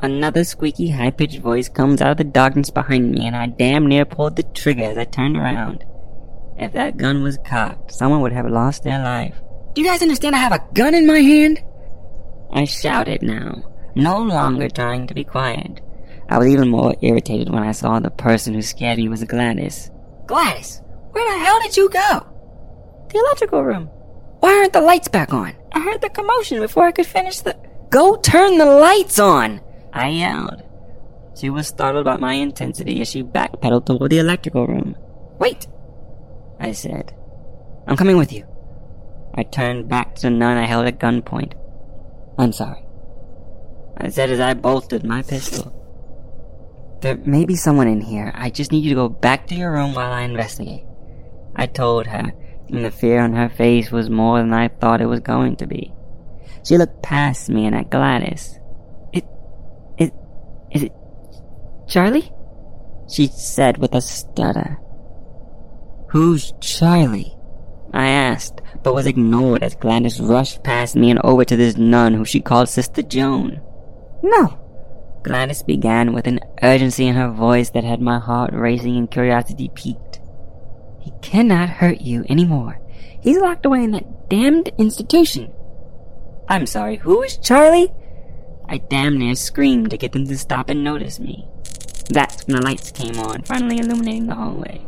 Another 0.00 0.44
squeaky, 0.44 0.90
high-pitched 0.90 1.38
voice 1.38 1.68
comes 1.68 2.02
out 2.02 2.12
of 2.12 2.16
the 2.18 2.24
darkness 2.24 2.70
behind 2.70 3.12
me, 3.12 3.26
and 3.26 3.34
I 3.34 3.46
damn 3.46 3.86
near 3.86 4.04
pulled 4.04 4.36
the 4.36 4.42
trigger 4.42 4.84
as 4.84 4.98
I 4.98 5.04
turned 5.04 5.36
around. 5.36 5.84
If 6.58 6.72
that 6.72 6.96
gun 6.96 7.22
was 7.22 7.38
cocked, 7.44 7.92
someone 7.92 8.20
would 8.20 8.32
have 8.32 8.46
lost 8.48 8.84
their 8.84 9.02
life. 9.02 9.34
Do 9.74 9.82
you 9.82 9.86
guys 9.86 10.02
understand 10.02 10.36
I 10.36 10.38
have 10.38 10.52
a 10.52 10.64
gun 10.72 10.94
in 10.94 11.06
my 11.06 11.18
hand? 11.18 11.62
I 12.52 12.64
shouted 12.64 13.22
now, 13.22 13.62
no 13.96 14.18
longer 14.18 14.68
trying 14.68 15.06
to 15.08 15.14
be 15.14 15.24
quiet. 15.24 15.80
I 16.28 16.38
was 16.38 16.48
even 16.48 16.68
more 16.68 16.94
irritated 17.02 17.50
when 17.50 17.62
I 17.62 17.72
saw 17.72 17.98
the 17.98 18.10
person 18.10 18.54
who 18.54 18.62
scared 18.62 18.98
me 18.98 19.08
was 19.08 19.24
Gladys. 19.24 19.90
Gladys, 20.26 20.80
where 21.10 21.32
the 21.32 21.44
hell 21.44 21.60
did 21.60 21.76
you 21.76 21.88
go? 21.90 22.26
The 23.08 23.18
electrical 23.18 23.62
room. 23.62 23.86
Why 24.40 24.56
aren't 24.58 24.72
the 24.72 24.80
lights 24.80 25.08
back 25.08 25.32
on? 25.32 25.54
I 25.72 25.80
heard 25.80 26.00
the 26.00 26.08
commotion 26.08 26.60
before 26.60 26.84
I 26.84 26.92
could 26.92 27.06
finish 27.06 27.40
the. 27.40 27.56
Go 27.90 28.16
turn 28.16 28.58
the 28.58 28.64
lights 28.64 29.18
on! 29.18 29.60
I 29.92 30.08
yelled. 30.08 30.62
She 31.36 31.50
was 31.50 31.66
startled 31.66 32.04
by 32.04 32.16
my 32.16 32.34
intensity 32.34 33.00
as 33.00 33.08
she 33.08 33.22
backpedaled 33.22 33.86
toward 33.86 34.10
the 34.10 34.18
electrical 34.18 34.66
room. 34.66 34.96
Wait! 35.38 35.66
I 36.64 36.72
said. 36.72 37.12
I'm 37.86 37.96
coming 37.96 38.16
with 38.16 38.32
you. 38.32 38.46
I 39.34 39.42
turned 39.42 39.86
back 39.86 40.14
to 40.14 40.22
the 40.22 40.30
nun 40.30 40.56
I 40.56 40.64
held 40.64 40.86
at 40.86 40.98
gunpoint. 40.98 41.52
I'm 42.38 42.52
sorry. 42.52 42.82
I 43.98 44.08
said 44.08 44.30
as 44.30 44.40
I 44.40 44.54
bolted 44.54 45.04
my 45.04 45.20
pistol. 45.20 45.66
There 47.02 47.18
may 47.18 47.44
be 47.44 47.54
someone 47.54 47.86
in 47.86 48.00
here. 48.00 48.32
I 48.34 48.48
just 48.48 48.72
need 48.72 48.82
you 48.82 48.90
to 48.90 49.02
go 49.02 49.08
back 49.10 49.46
to 49.48 49.54
your 49.54 49.72
room 49.72 49.92
while 49.92 50.10
I 50.10 50.22
investigate. 50.22 50.84
I 51.54 51.66
told 51.66 52.06
her, 52.06 52.32
and 52.70 52.82
the 52.82 52.90
fear 52.90 53.20
on 53.20 53.34
her 53.34 53.50
face 53.50 53.92
was 53.92 54.08
more 54.08 54.38
than 54.38 54.54
I 54.54 54.68
thought 54.68 55.02
it 55.02 55.06
was 55.06 55.20
going 55.20 55.56
to 55.56 55.66
be. 55.66 55.92
She 56.64 56.78
looked 56.78 57.02
past 57.02 57.50
me 57.50 57.66
and 57.66 57.76
at 57.76 57.90
Gladys. 57.90 58.58
It, 59.12 59.26
it, 59.98 60.14
is 60.72 60.84
it 60.84 60.92
Charlie? 61.88 62.32
She 63.10 63.26
said 63.26 63.76
with 63.76 63.94
a 63.94 64.00
stutter. 64.00 64.78
Who's 66.14 66.52
Charlie? 66.60 67.34
I 67.92 68.06
asked, 68.06 68.60
but 68.84 68.94
was 68.94 69.08
ignored 69.08 69.64
as 69.64 69.74
Gladys 69.74 70.20
rushed 70.20 70.62
past 70.62 70.94
me 70.94 71.10
and 71.10 71.18
over 71.24 71.44
to 71.44 71.56
this 71.56 71.76
nun 71.76 72.14
who 72.14 72.24
she 72.24 72.38
called 72.38 72.68
Sister 72.68 73.02
Joan. 73.02 73.60
No. 74.22 74.56
Gladys 75.24 75.64
began 75.64 76.12
with 76.12 76.28
an 76.28 76.38
urgency 76.62 77.08
in 77.08 77.16
her 77.16 77.32
voice 77.32 77.70
that 77.70 77.82
had 77.82 78.00
my 78.00 78.20
heart 78.20 78.52
racing 78.52 78.96
and 78.96 79.10
curiosity 79.10 79.72
piqued. 79.74 80.20
He 81.00 81.10
cannot 81.20 81.68
hurt 81.68 82.00
you 82.00 82.24
anymore. 82.28 82.80
He's 83.20 83.38
locked 83.38 83.66
away 83.66 83.82
in 83.82 83.90
that 83.90 84.30
damned 84.30 84.70
institution. 84.78 85.52
I'm 86.48 86.66
sorry, 86.66 86.94
who 86.94 87.22
is 87.22 87.38
Charlie? 87.38 87.92
I 88.68 88.78
damn 88.78 89.18
near 89.18 89.34
screamed 89.34 89.90
to 89.90 89.98
get 89.98 90.12
them 90.12 90.28
to 90.28 90.38
stop 90.38 90.70
and 90.70 90.84
notice 90.84 91.18
me. 91.18 91.48
That's 92.08 92.46
when 92.46 92.54
the 92.54 92.62
lights 92.62 92.92
came 92.92 93.18
on, 93.18 93.42
finally 93.42 93.78
illuminating 93.78 94.28
the 94.28 94.36
hallway. 94.36 94.86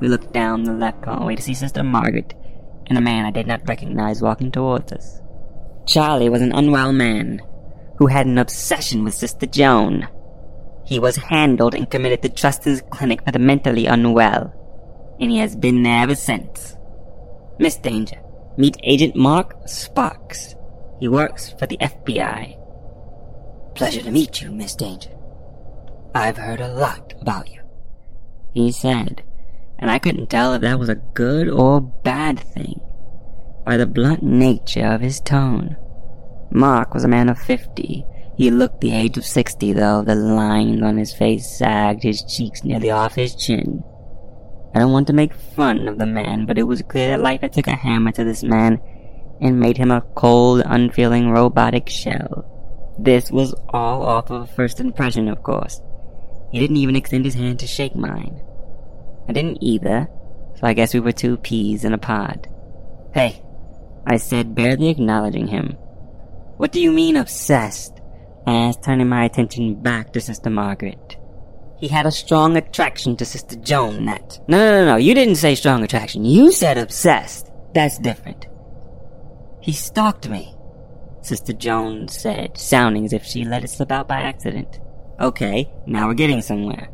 We 0.00 0.08
looked 0.08 0.32
down 0.32 0.64
the 0.64 0.72
left 0.72 1.04
hallway 1.04 1.36
to 1.36 1.42
see 1.42 1.54
Sister 1.54 1.82
Margaret 1.82 2.34
and 2.90 2.98
a 2.98 3.00
man 3.00 3.24
I 3.24 3.30
did 3.30 3.46
not 3.46 3.66
recognize 3.68 4.20
walking 4.20 4.50
towards 4.50 4.92
us. 4.92 5.22
Charlie 5.86 6.28
was 6.28 6.42
an 6.42 6.52
unwell 6.52 6.92
man 6.92 7.40
who 7.98 8.08
had 8.08 8.26
an 8.26 8.36
obsession 8.36 9.04
with 9.04 9.14
Sister 9.14 9.46
Joan. 9.46 10.08
He 10.84 10.98
was 10.98 11.16
handled 11.16 11.74
and 11.74 11.88
committed 11.88 12.22
to 12.22 12.28
Trustin's 12.28 12.82
clinic 12.90 13.24
for 13.24 13.30
the 13.30 13.38
mentally 13.38 13.86
unwell, 13.86 14.52
and 15.20 15.30
he 15.30 15.38
has 15.38 15.54
been 15.54 15.84
there 15.84 16.02
ever 16.02 16.16
since. 16.16 16.76
Miss 17.58 17.76
Danger, 17.76 18.20
meet 18.56 18.76
Agent 18.82 19.14
Mark 19.14 19.56
Sparks. 19.66 20.56
He 20.98 21.06
works 21.06 21.54
for 21.58 21.66
the 21.66 21.78
FBI. 21.78 22.56
Pleasure 23.76 24.02
to 24.02 24.10
meet 24.10 24.42
you, 24.42 24.50
Miss 24.50 24.74
Danger. 24.74 25.10
I've 26.14 26.38
heard 26.38 26.60
a 26.60 26.74
lot 26.74 27.14
about 27.20 27.48
you, 27.48 27.62
he 28.52 28.72
said, 28.72 29.22
and 29.80 29.90
I 29.90 29.98
couldn't 29.98 30.30
tell 30.30 30.54
if 30.54 30.60
that 30.60 30.78
was 30.78 30.88
a 30.88 30.94
good 30.94 31.48
or 31.48 31.80
bad 31.80 32.38
thing 32.38 32.80
by 33.64 33.76
the 33.76 33.86
blunt 33.86 34.22
nature 34.22 34.86
of 34.86 35.00
his 35.00 35.20
tone. 35.20 35.76
Mark 36.52 36.94
was 36.94 37.02
a 37.02 37.08
man 37.08 37.28
of 37.28 37.38
fifty. 37.38 38.04
He 38.36 38.50
looked 38.50 38.80
the 38.80 38.92
age 38.92 39.16
of 39.16 39.24
sixty, 39.24 39.72
though 39.72 40.02
the 40.02 40.14
lines 40.14 40.82
on 40.82 40.96
his 40.96 41.12
face 41.12 41.58
sagged, 41.58 42.02
his 42.02 42.22
cheeks 42.22 42.62
nearly 42.62 42.90
off 42.90 43.14
his 43.14 43.34
chin. 43.34 43.82
I 44.74 44.78
don't 44.78 44.92
want 44.92 45.08
to 45.08 45.12
make 45.12 45.34
fun 45.34 45.88
of 45.88 45.98
the 45.98 46.06
man, 46.06 46.46
but 46.46 46.58
it 46.58 46.62
was 46.62 46.82
clear 46.82 47.08
that 47.08 47.22
life 47.22 47.40
had 47.40 47.52
took 47.52 47.66
a 47.66 47.72
hammer 47.72 48.12
to 48.12 48.24
this 48.24 48.42
man 48.42 48.80
and 49.40 49.58
made 49.58 49.76
him 49.76 49.90
a 49.90 50.02
cold, 50.14 50.62
unfeeling, 50.64 51.30
robotic 51.30 51.88
shell. 51.88 52.46
This 52.98 53.30
was 53.30 53.54
all 53.70 54.02
off 54.02 54.30
of 54.30 54.42
a 54.42 54.46
first 54.46 54.78
impression, 54.78 55.28
of 55.28 55.42
course. 55.42 55.80
He 56.52 56.58
didn't 56.58 56.76
even 56.76 56.96
extend 56.96 57.24
his 57.24 57.34
hand 57.34 57.58
to 57.60 57.66
shake 57.66 57.96
mine. 57.96 58.40
I 59.30 59.32
didn't 59.32 59.62
either, 59.62 60.08
so 60.56 60.66
I 60.66 60.72
guess 60.72 60.92
we 60.92 60.98
were 60.98 61.12
two 61.12 61.36
peas 61.36 61.84
in 61.84 61.94
a 61.94 61.98
pod. 61.98 62.48
Hey, 63.14 63.40
I 64.04 64.16
said, 64.16 64.56
barely 64.56 64.88
acknowledging 64.88 65.46
him. 65.46 65.76
What 66.56 66.72
do 66.72 66.80
you 66.80 66.90
mean 66.90 67.16
obsessed? 67.16 68.00
I 68.44 68.54
asked, 68.54 68.82
turning 68.82 69.08
my 69.08 69.24
attention 69.24 69.80
back 69.80 70.12
to 70.14 70.20
Sister 70.20 70.50
Margaret. 70.50 71.16
He 71.78 71.86
had 71.86 72.06
a 72.06 72.10
strong 72.10 72.56
attraction 72.56 73.16
to 73.18 73.24
Sister 73.24 73.54
Joan, 73.54 74.06
that. 74.06 74.40
No, 74.48 74.58
no, 74.58 74.80
no, 74.80 74.84
no, 74.84 74.96
you 74.96 75.14
didn't 75.14 75.36
say 75.36 75.54
strong 75.54 75.84
attraction. 75.84 76.24
You 76.24 76.50
said 76.50 76.76
obsessed. 76.76 77.52
That's 77.72 78.00
different. 78.00 78.48
He 79.60 79.72
stalked 79.72 80.28
me, 80.28 80.56
Sister 81.22 81.52
Joan 81.52 82.08
said, 82.08 82.58
sounding 82.58 83.04
as 83.04 83.12
if 83.12 83.22
she 83.22 83.44
let 83.44 83.62
it 83.62 83.70
slip 83.70 83.92
out 83.92 84.08
by 84.08 84.22
accident. 84.22 84.80
Okay, 85.20 85.72
now 85.86 86.08
we're 86.08 86.14
getting 86.14 86.42
somewhere. 86.42 86.90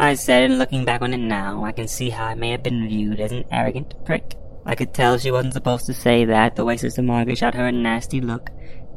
I 0.00 0.14
said, 0.14 0.44
and 0.44 0.60
looking 0.60 0.84
back 0.84 1.02
on 1.02 1.12
it 1.12 1.18
now, 1.18 1.64
I 1.64 1.72
can 1.72 1.88
see 1.88 2.10
how 2.10 2.24
I 2.24 2.36
may 2.36 2.50
have 2.50 2.62
been 2.62 2.88
viewed 2.88 3.18
as 3.18 3.32
an 3.32 3.44
arrogant 3.50 3.94
prick. 4.04 4.36
I 4.64 4.76
could 4.76 4.94
tell 4.94 5.18
she 5.18 5.32
wasn't 5.32 5.54
supposed 5.54 5.86
to 5.86 5.94
say 5.94 6.24
that, 6.24 6.54
the 6.54 6.64
way 6.64 6.76
Sister 6.76 7.02
Margaret 7.02 7.38
shot 7.38 7.54
her 7.54 7.66
a 7.66 7.72
nasty 7.72 8.20
look, 8.20 8.50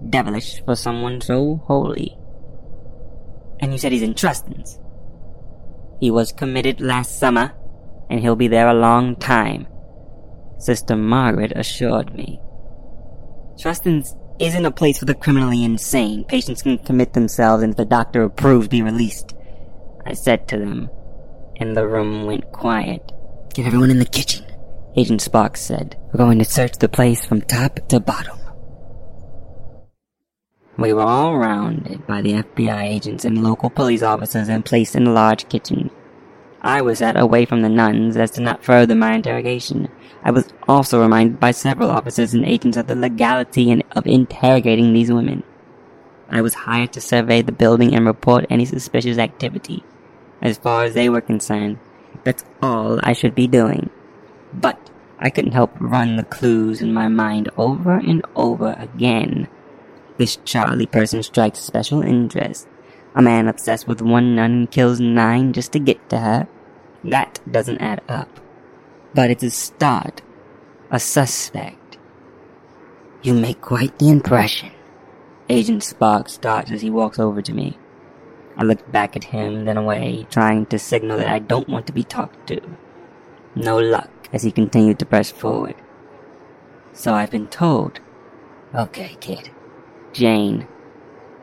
devilish 0.08 0.64
for 0.64 0.76
someone 0.76 1.20
so 1.20 1.64
holy. 1.66 2.16
And 3.60 3.72
you 3.72 3.80
said 3.80 3.92
he's 3.92 4.04
in 4.04 4.14
Trustin's. 4.14 4.80
He 6.00 6.12
was 6.12 6.32
committed 6.32 6.80
last 6.82 7.18
summer, 7.18 7.54
and 8.08 8.20
he'll 8.20 8.36
be 8.36 8.48
there 8.48 8.68
a 8.68 8.74
long 8.76 9.16
time, 9.16 9.66
Sister 10.60 10.96
Margaret 10.96 11.52
assured 11.56 12.14
me. 12.14 12.40
Trustin's 13.60 14.16
isn't 14.40 14.66
a 14.66 14.72
place 14.72 15.00
for 15.00 15.06
the 15.06 15.16
criminally 15.16 15.64
insane. 15.64 16.26
Patients 16.26 16.62
can 16.62 16.78
commit 16.78 17.14
themselves 17.14 17.64
and 17.64 17.74
if 17.74 17.78
the 17.78 17.86
doctor 17.86 18.22
approves, 18.24 18.68
be 18.68 18.82
released. 18.82 19.34
I 20.06 20.14
said 20.14 20.48
to 20.50 20.58
them, 20.58 20.90
and 21.58 21.76
the 21.76 21.88
room 21.88 22.26
went 22.26 22.52
quiet. 22.52 23.12
Get 23.54 23.68
everyone 23.68 23.92
in 23.92 24.00
the 24.00 24.06
kitchen, 24.06 24.46
Agent 24.96 25.22
Sparks 25.22 25.62
said. 25.62 25.98
We're 26.12 26.18
going 26.18 26.40
to 26.40 26.46
search 26.46 26.78
the 26.78 26.90
place 26.90 27.26
from 27.26 27.42
top 27.42 27.80
to 27.90 28.00
bottom. 28.00 28.38
We 30.78 30.94
were 30.94 31.04
all 31.04 31.38
rounded 31.38 32.08
by 32.08 32.22
the 32.22 32.34
FBI 32.34 32.84
agents 32.84 33.26
and 33.26 33.44
local 33.44 33.70
police 33.70 34.02
officers 34.02 34.50
and 34.50 34.66
placed 34.66 34.96
in 34.96 35.06
a 35.06 35.12
large 35.12 35.48
kitchen. 35.48 35.92
I 36.62 36.82
was 36.82 37.00
set 37.00 37.20
away 37.20 37.46
from 37.46 37.62
the 37.62 37.70
nuns 37.70 38.18
as 38.18 38.32
to 38.32 38.42
not 38.42 38.64
further 38.64 38.96
my 38.96 39.14
interrogation. 39.14 39.90
I 40.24 40.32
was 40.32 40.54
also 40.68 41.02
reminded 41.02 41.40
by 41.40 41.52
several 41.52 41.90
officers 41.90 42.34
and 42.34 42.46
agents 42.46 42.78
of 42.78 42.88
the 42.88 42.96
legality 42.96 43.70
in, 43.70 43.84
of 43.92 44.08
interrogating 44.08 44.94
these 44.94 45.12
women. 45.12 45.44
I 46.30 46.42
was 46.42 46.54
hired 46.54 46.94
to 46.94 47.02
survey 47.02 47.42
the 47.42 47.52
building 47.52 47.94
and 47.94 48.06
report 48.06 48.46
any 48.50 48.66
suspicious 48.66 49.18
activity. 49.18 49.84
As 50.42 50.58
far 50.58 50.84
as 50.84 50.94
they 50.94 51.10
were 51.10 51.22
concerned, 51.22 51.78
that's 52.24 52.44
all 52.62 53.00
I 53.04 53.14
should 53.14 53.36
be 53.36 53.48
doing. 53.48 53.90
But 54.54 54.90
I 55.20 55.30
couldn't 55.30 55.52
help 55.52 55.72
run 55.80 56.16
the 56.16 56.24
clues 56.24 56.82
in 56.82 56.94
my 56.94 57.08
mind 57.08 57.50
over 57.58 57.94
and 57.94 58.26
over 58.36 58.76
again. 58.80 59.48
This 60.18 60.38
Charlie 60.44 60.88
person 60.88 61.22
strikes 61.24 61.60
special 61.60 62.02
interest. 62.02 62.68
A 63.14 63.22
man 63.22 63.48
obsessed 63.48 63.88
with 63.88 64.02
one 64.02 64.36
nun 64.36 64.68
kills 64.68 65.00
nine 65.00 65.54
just 65.54 65.72
to 65.74 65.80
get 65.80 66.10
to 66.10 66.20
her. 66.20 66.48
That 67.04 67.40
doesn't 67.50 67.80
add 67.80 68.02
up. 68.10 68.40
But 69.14 69.30
it's 69.30 69.44
a 69.44 69.52
start. 69.52 70.22
A 70.90 71.00
suspect. 71.00 71.98
You 73.22 73.34
make 73.34 73.62
quite 73.62 73.98
the 74.00 74.10
impression. 74.10 74.72
Agent 75.50 75.84
Sparks 75.84 76.34
starts 76.34 76.72
as 76.72 76.82
he 76.82 76.90
walks 76.90 77.20
over 77.20 77.42
to 77.42 77.54
me. 77.54 77.78
I 78.58 78.64
look 78.64 78.92
back 78.92 79.16
at 79.16 79.26
him, 79.26 79.66
then 79.66 79.78
away, 79.78 80.28
trying 80.30 80.66
to 80.68 80.80
signal 80.80 81.18
that 81.18 81.28
I 81.28 81.40
don't 81.40 81.70
want 81.70 81.88
to 81.88 81.94
be 81.94 82.04
talked 82.04 82.48
to. 82.48 82.62
No 83.56 83.78
luck 83.78 84.10
as 84.34 84.44
he 84.44 84.52
continued 84.52 85.00
to 85.00 85.06
press 85.06 85.32
forward. 85.32 85.76
So 86.94 87.14
I've 87.14 87.32
been 87.32 87.48
told. 87.48 88.00
Okay, 88.76 89.18
kid. 89.20 89.50
Jane. 90.14 90.68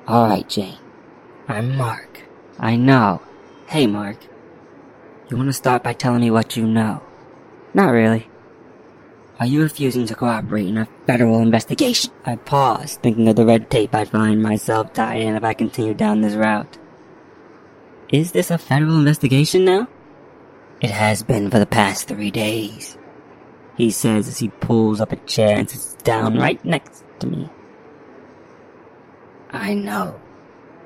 Alright, 0.09 0.49
Jane. 0.49 0.79
I'm 1.49 1.77
Mark. 1.77 2.23
I 2.59 2.77
know. 2.77 3.23
Hey, 3.67 3.87
Mark. 3.87 4.19
You 5.31 5.37
want 5.37 5.49
to 5.49 5.53
start 5.53 5.83
by 5.83 5.93
telling 5.93 6.21
me 6.21 6.31
what 6.31 6.57
you 6.57 6.67
know? 6.67 7.03
Not 7.75 7.91
really. 7.91 8.29
Are 9.41 9.47
you 9.47 9.63
refusing 9.63 10.07
to 10.07 10.15
cooperate 10.15 10.67
in 10.67 10.79
a 10.79 10.89
federal 11.07 11.41
investigation? 11.41 12.13
I 12.25 12.37
paused, 12.37 13.01
thinking 13.01 13.29
of 13.29 13.37
the 13.37 13.47
red 13.47 13.71
tape 13.71 13.95
I'd 13.95 14.09
find 14.09 14.43
myself 14.43 14.93
tied 14.93 15.21
in 15.21 15.37
if 15.37 15.45
I 15.45 15.55
continued 15.55 15.97
down 15.97 16.23
this 16.23 16.35
route. 16.35 16.77
Is 18.11 18.33
this 18.33 18.51
a 18.51 18.57
federal 18.57 18.99
investigation 18.99 19.67
now? 19.67 19.87
It 20.81 20.91
has 20.91 21.23
been 21.23 21.51
for 21.51 21.59
the 21.59 21.67
past 21.67 22.09
three 22.09 22.31
days, 22.31 22.97
he 23.77 23.91
says 23.91 24.29
as 24.29 24.39
he 24.39 24.49
pulls 24.49 25.01
up 25.01 25.13
a 25.13 25.17
chair 25.17 25.59
and 25.59 25.69
sits 25.69 25.95
down 26.05 26.39
right 26.39 26.65
next 26.65 27.05
to 27.21 27.27
me. 27.27 27.51
I 29.51 29.75
know. 29.75 30.21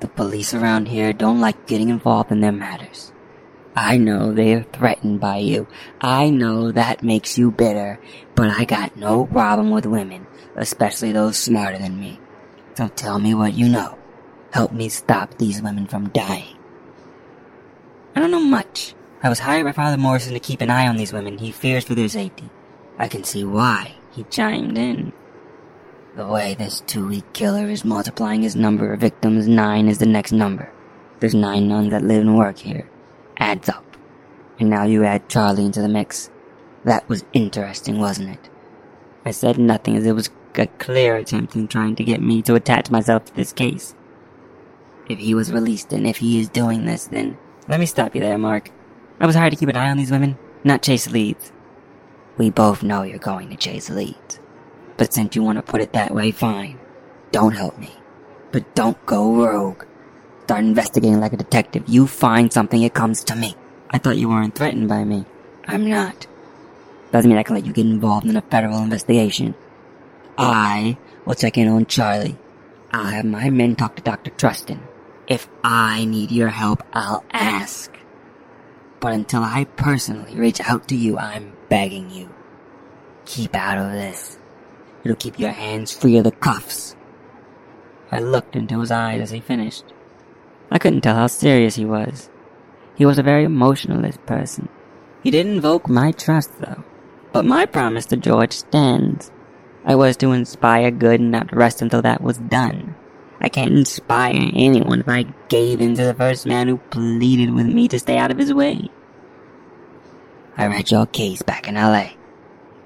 The 0.01 0.09
police 0.09 0.53
around 0.53 0.89
here 0.89 1.13
don't 1.13 1.39
like 1.39 1.65
getting 1.65 1.87
involved 1.87 2.31
in 2.31 2.41
their 2.41 2.51
matters. 2.51 3.13
I 3.73 3.97
know 3.97 4.33
they're 4.33 4.63
threatened 4.63 5.21
by 5.21 5.37
you. 5.37 5.67
I 6.01 6.29
know 6.29 6.73
that 6.73 7.03
makes 7.03 7.37
you 7.37 7.51
bitter, 7.51 7.99
but 8.35 8.49
I 8.49 8.65
got 8.65 8.97
no 8.97 9.25
problem 9.25 9.71
with 9.71 9.85
women, 9.85 10.27
especially 10.57 11.13
those 11.13 11.37
smarter 11.37 11.77
than 11.77 11.99
me. 11.99 12.19
So 12.75 12.89
tell 12.89 13.17
me 13.17 13.33
what 13.33 13.53
you 13.53 13.69
know. 13.69 13.97
Help 14.51 14.73
me 14.73 14.89
stop 14.89 15.37
these 15.37 15.61
women 15.61 15.87
from 15.87 16.09
dying. 16.09 16.52
I 18.15 18.19
don't 18.19 18.31
know 18.31 18.39
much. 18.39 18.93
I 19.23 19.29
was 19.29 19.39
hired 19.39 19.65
by 19.65 19.71
Father 19.71 19.97
Morrison 19.97 20.33
to 20.33 20.39
keep 20.39 20.61
an 20.61 20.69
eye 20.69 20.87
on 20.87 20.97
these 20.97 21.13
women. 21.13 21.37
He 21.37 21.51
fears 21.51 21.83
for 21.83 21.95
their 21.95 22.09
safety. 22.09 22.49
I 22.99 23.07
can 23.07 23.23
see 23.23 23.43
why. 23.43 23.95
He 24.11 24.23
chimed 24.25 24.77
in. 24.77 25.13
The 26.15 26.27
way 26.27 26.53
this 26.53 26.81
two-week 26.81 27.33
killer 27.33 27.69
is 27.69 27.83
multiplying 27.83 28.43
his 28.43 28.55
number 28.55 28.93
of 28.93 28.99
victims, 28.99 29.47
nine 29.47 29.87
is 29.87 29.97
the 29.97 30.05
next 30.05 30.31
number. 30.31 30.71
There's 31.19 31.33
nine 31.33 31.67
nuns 31.67 31.89
that 31.89 32.03
live 32.03 32.21
and 32.21 32.37
work 32.37 32.59
here. 32.59 32.87
Adds 33.37 33.69
up. 33.69 33.97
And 34.59 34.69
now 34.69 34.83
you 34.83 35.03
add 35.03 35.27
Charlie 35.27 35.65
into 35.65 35.81
the 35.81 35.89
mix. 35.89 36.29
That 36.83 37.09
was 37.09 37.25
interesting, 37.33 37.97
wasn't 37.97 38.29
it? 38.29 38.49
I 39.25 39.31
said 39.31 39.57
nothing 39.57 39.95
as 39.95 40.05
it 40.05 40.11
was 40.11 40.29
a 40.55 40.67
clear 40.67 41.15
attempt 41.15 41.55
in 41.55 41.67
trying 41.67 41.95
to 41.95 42.03
get 42.03 42.21
me 42.21 42.43
to 42.43 42.53
attach 42.53 42.91
myself 42.91 43.25
to 43.25 43.35
this 43.35 43.53
case. 43.53 43.95
If 45.09 45.17
he 45.17 45.33
was 45.33 45.51
released 45.51 45.91
and 45.93 46.05
if 46.05 46.17
he 46.17 46.39
is 46.39 46.49
doing 46.49 46.85
this, 46.85 47.07
then 47.07 47.37
let 47.67 47.79
me 47.79 47.85
stop 47.85 48.15
you 48.15 48.21
there, 48.21 48.37
Mark. 48.37 48.69
I 49.19 49.25
was 49.25 49.35
hired 49.35 49.53
to 49.53 49.59
keep 49.59 49.69
an 49.69 49.75
eye 49.75 49.89
on 49.89 49.97
these 49.97 50.11
women, 50.11 50.37
not 50.63 50.81
chase 50.81 51.09
leads. 51.09 51.51
We 52.37 52.49
both 52.49 52.83
know 52.83 53.03
you're 53.03 53.19
going 53.19 53.49
to 53.49 53.55
chase 53.55 53.89
leads. 53.89 54.39
But 54.97 55.13
since 55.13 55.35
you 55.35 55.43
want 55.43 55.57
to 55.57 55.61
put 55.63 55.81
it 55.81 55.93
that 55.93 56.13
way, 56.13 56.31
fine. 56.31 56.79
Don't 57.31 57.53
help 57.55 57.77
me. 57.77 57.91
But 58.51 58.75
don't 58.75 59.03
go 59.05 59.35
rogue. 59.35 59.85
Start 60.43 60.65
investigating 60.65 61.19
like 61.19 61.33
a 61.33 61.37
detective. 61.37 61.83
You 61.87 62.05
find 62.05 62.51
something, 62.51 62.81
it 62.81 62.93
comes 62.93 63.23
to 63.25 63.35
me. 63.35 63.55
I 63.89 63.97
thought 63.97 64.17
you 64.17 64.29
weren't 64.29 64.55
threatened 64.55 64.89
by 64.89 65.03
me. 65.03 65.25
I'm 65.65 65.89
not. 65.89 66.27
Doesn't 67.11 67.29
mean 67.29 67.37
I 67.37 67.43
can 67.43 67.55
let 67.55 67.65
you 67.65 67.73
get 67.73 67.85
involved 67.85 68.25
in 68.25 68.35
a 68.35 68.41
federal 68.41 68.79
investigation. 68.79 69.55
I 70.37 70.97
will 71.25 71.35
check 71.35 71.57
in 71.57 71.67
on 71.67 71.85
Charlie. 71.85 72.37
I'll 72.91 73.05
have 73.05 73.25
my 73.25 73.49
men 73.49 73.75
talk 73.75 73.95
to 73.95 74.01
Dr. 74.01 74.31
Trustin. 74.31 74.79
If 75.33 75.49
I 75.63 76.05
need 76.05 76.31
your 76.31 76.49
help, 76.49 76.83
I'll 76.93 77.25
ask. 77.31 77.91
But 78.99 79.13
until 79.13 79.41
I 79.41 79.63
personally 79.63 80.35
reach 80.35 80.61
out 80.61 80.87
to 80.89 80.95
you, 80.95 81.17
I'm 81.17 81.53
begging 81.69 82.11
you. 82.11 82.29
Keep 83.25 83.55
out 83.55 83.79
of 83.79 83.93
this. 83.93 84.37
It'll 85.03 85.17
keep 85.17 85.39
your 85.39 85.49
hands 85.49 85.91
free 85.91 86.17
of 86.17 86.25
the 86.25 86.31
cuffs. 86.33 86.95
I 88.11 88.19
looked 88.19 88.55
into 88.55 88.79
his 88.79 88.91
eyes 88.91 89.21
as 89.21 89.31
he 89.31 89.39
finished. 89.39 89.85
I 90.69 90.77
couldn't 90.77 91.01
tell 91.01 91.15
how 91.15 91.25
serious 91.25 91.77
he 91.77 91.85
was. 91.85 92.29
He 92.93 93.03
was 93.03 93.17
a 93.17 93.23
very 93.23 93.43
emotionalist 93.43 94.23
person. 94.27 94.69
He 95.23 95.31
didn't 95.31 95.53
invoke 95.53 95.89
my 95.89 96.11
trust, 96.11 96.51
though. 96.59 96.83
But 97.31 97.43
my 97.43 97.65
promise 97.65 98.05
to 98.07 98.17
George 98.17 98.53
stands. 98.53 99.31
I 99.83 99.95
was 99.95 100.15
to 100.17 100.31
inspire 100.31 100.91
good 100.91 101.19
and 101.19 101.31
not 101.31 101.51
rest 101.55 101.81
until 101.81 102.03
that 102.03 102.21
was 102.21 102.37
done. 102.37 102.93
I 103.43 103.49
can't 103.49 103.73
inspire 103.73 104.49
anyone 104.53 105.01
if 105.01 105.09
I 105.09 105.23
gave 105.49 105.81
in 105.81 105.95
to 105.95 106.05
the 106.05 106.13
first 106.13 106.45
man 106.45 106.69
who 106.69 106.77
pleaded 106.77 107.53
with 107.53 107.65
me 107.65 107.89
to 107.89 107.99
stay 107.99 108.17
out 108.17 108.31
of 108.31 108.37
his 108.37 108.53
way. 108.53 108.89
I 110.55 110.67
read 110.67 110.89
your 110.89 111.05
case 111.05 111.41
back 111.41 111.67
in 111.67 111.75
LA. 111.75 112.11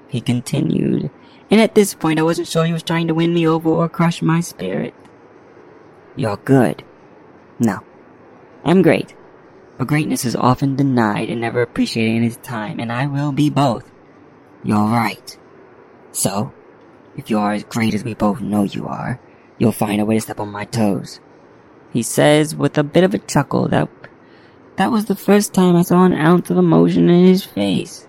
He 0.08 0.20
continued, 0.20 1.10
and 1.48 1.60
at 1.60 1.76
this 1.76 1.94
point 1.94 2.18
I 2.18 2.24
wasn't 2.24 2.48
sure 2.48 2.64
he 2.64 2.72
was 2.72 2.82
trying 2.82 3.06
to 3.06 3.14
win 3.14 3.32
me 3.32 3.46
over 3.46 3.68
or 3.68 3.88
crush 3.88 4.20
my 4.20 4.40
spirit. 4.40 4.94
You're 6.16 6.38
good. 6.38 6.82
No. 7.60 7.78
I'm 8.64 8.82
great. 8.82 9.14
But 9.76 9.86
greatness 9.86 10.24
is 10.24 10.34
often 10.34 10.74
denied 10.74 11.30
and 11.30 11.40
never 11.40 11.62
appreciated 11.62 12.16
in 12.16 12.24
its 12.24 12.36
time, 12.38 12.80
and 12.80 12.90
I 12.90 13.06
will 13.06 13.30
be 13.30 13.48
both. 13.48 13.88
You're 14.64 14.88
right. 14.88 15.38
So, 16.10 16.52
if 17.16 17.30
you 17.30 17.38
are 17.38 17.52
as 17.52 17.62
great 17.62 17.94
as 17.94 18.02
we 18.02 18.14
both 18.14 18.40
know 18.40 18.64
you 18.64 18.88
are, 18.88 19.20
you'll 19.58 19.72
find 19.72 20.00
a 20.00 20.04
way 20.04 20.16
to 20.16 20.20
step 20.20 20.40
on 20.40 20.48
my 20.48 20.64
toes. 20.64 21.20
He 21.92 22.02
says 22.02 22.54
with 22.54 22.78
a 22.78 22.84
bit 22.84 23.04
of 23.04 23.14
a 23.14 23.18
chuckle 23.18 23.68
that 23.68 23.88
that 24.76 24.92
was 24.92 25.06
the 25.06 25.16
first 25.16 25.52
time 25.52 25.74
I 25.74 25.82
saw 25.82 26.04
an 26.04 26.12
ounce 26.12 26.50
of 26.50 26.56
emotion 26.56 27.10
in 27.10 27.26
his 27.26 27.44
face. 27.44 28.06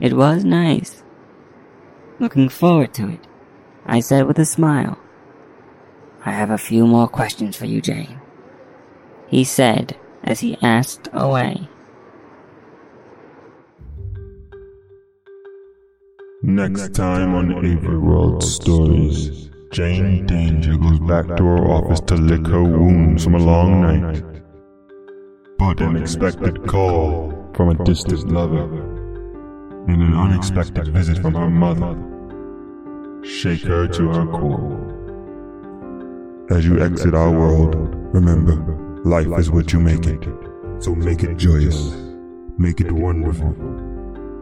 It 0.00 0.12
was 0.12 0.44
nice. 0.44 1.02
Looking 2.18 2.48
forward 2.48 2.92
to 2.94 3.08
it, 3.08 3.26
I 3.86 4.00
said 4.00 4.26
with 4.26 4.38
a 4.38 4.44
smile. 4.44 4.98
I 6.24 6.32
have 6.32 6.50
a 6.50 6.58
few 6.58 6.86
more 6.86 7.08
questions 7.08 7.56
for 7.56 7.64
you, 7.64 7.80
Jane. 7.80 8.20
He 9.28 9.44
said 9.44 9.96
as 10.22 10.40
he 10.40 10.58
asked 10.60 11.08
away. 11.12 11.68
Next 16.42 16.94
time 16.94 17.34
on 17.34 17.64
Avery 17.64 17.98
World 17.98 18.42
Stories, 18.42 19.50
Jane 19.70 20.26
Danger 20.26 20.76
goes 20.76 20.98
back 20.98 21.28
to 21.36 21.44
her 21.44 21.64
office 21.68 22.00
to 22.08 22.16
lick 22.16 22.44
her 22.48 22.64
wounds 22.64 23.22
from 23.22 23.36
a 23.36 23.38
long 23.38 23.80
night. 23.80 24.20
But 25.60 25.80
an 25.80 25.94
unexpected 25.94 26.66
call 26.66 27.32
from 27.54 27.68
a 27.68 27.84
distant 27.84 28.32
lover, 28.32 28.64
and 29.86 30.02
an 30.02 30.12
unexpected 30.12 30.88
visit 30.88 31.18
from 31.18 31.34
her 31.34 31.48
mother, 31.48 31.94
shake 33.24 33.62
her 33.62 33.86
to 33.86 34.08
her 34.08 34.26
core. 34.26 34.88
As 36.50 36.66
you 36.66 36.80
exit 36.80 37.14
our 37.14 37.30
world, 37.30 37.76
remember, 38.12 38.56
life 39.04 39.28
is 39.38 39.52
what 39.52 39.72
you 39.72 39.78
make 39.78 40.04
it. 40.04 40.26
So 40.80 40.96
make 40.96 41.22
it 41.22 41.36
joyous, 41.36 41.94
make 42.58 42.80
it 42.80 42.90
wonderful, 42.90 43.54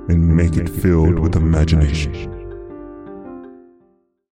and 0.08 0.26
make 0.26 0.56
it 0.56 0.70
filled 0.70 1.18
with 1.18 1.36
imagination. 1.36 2.37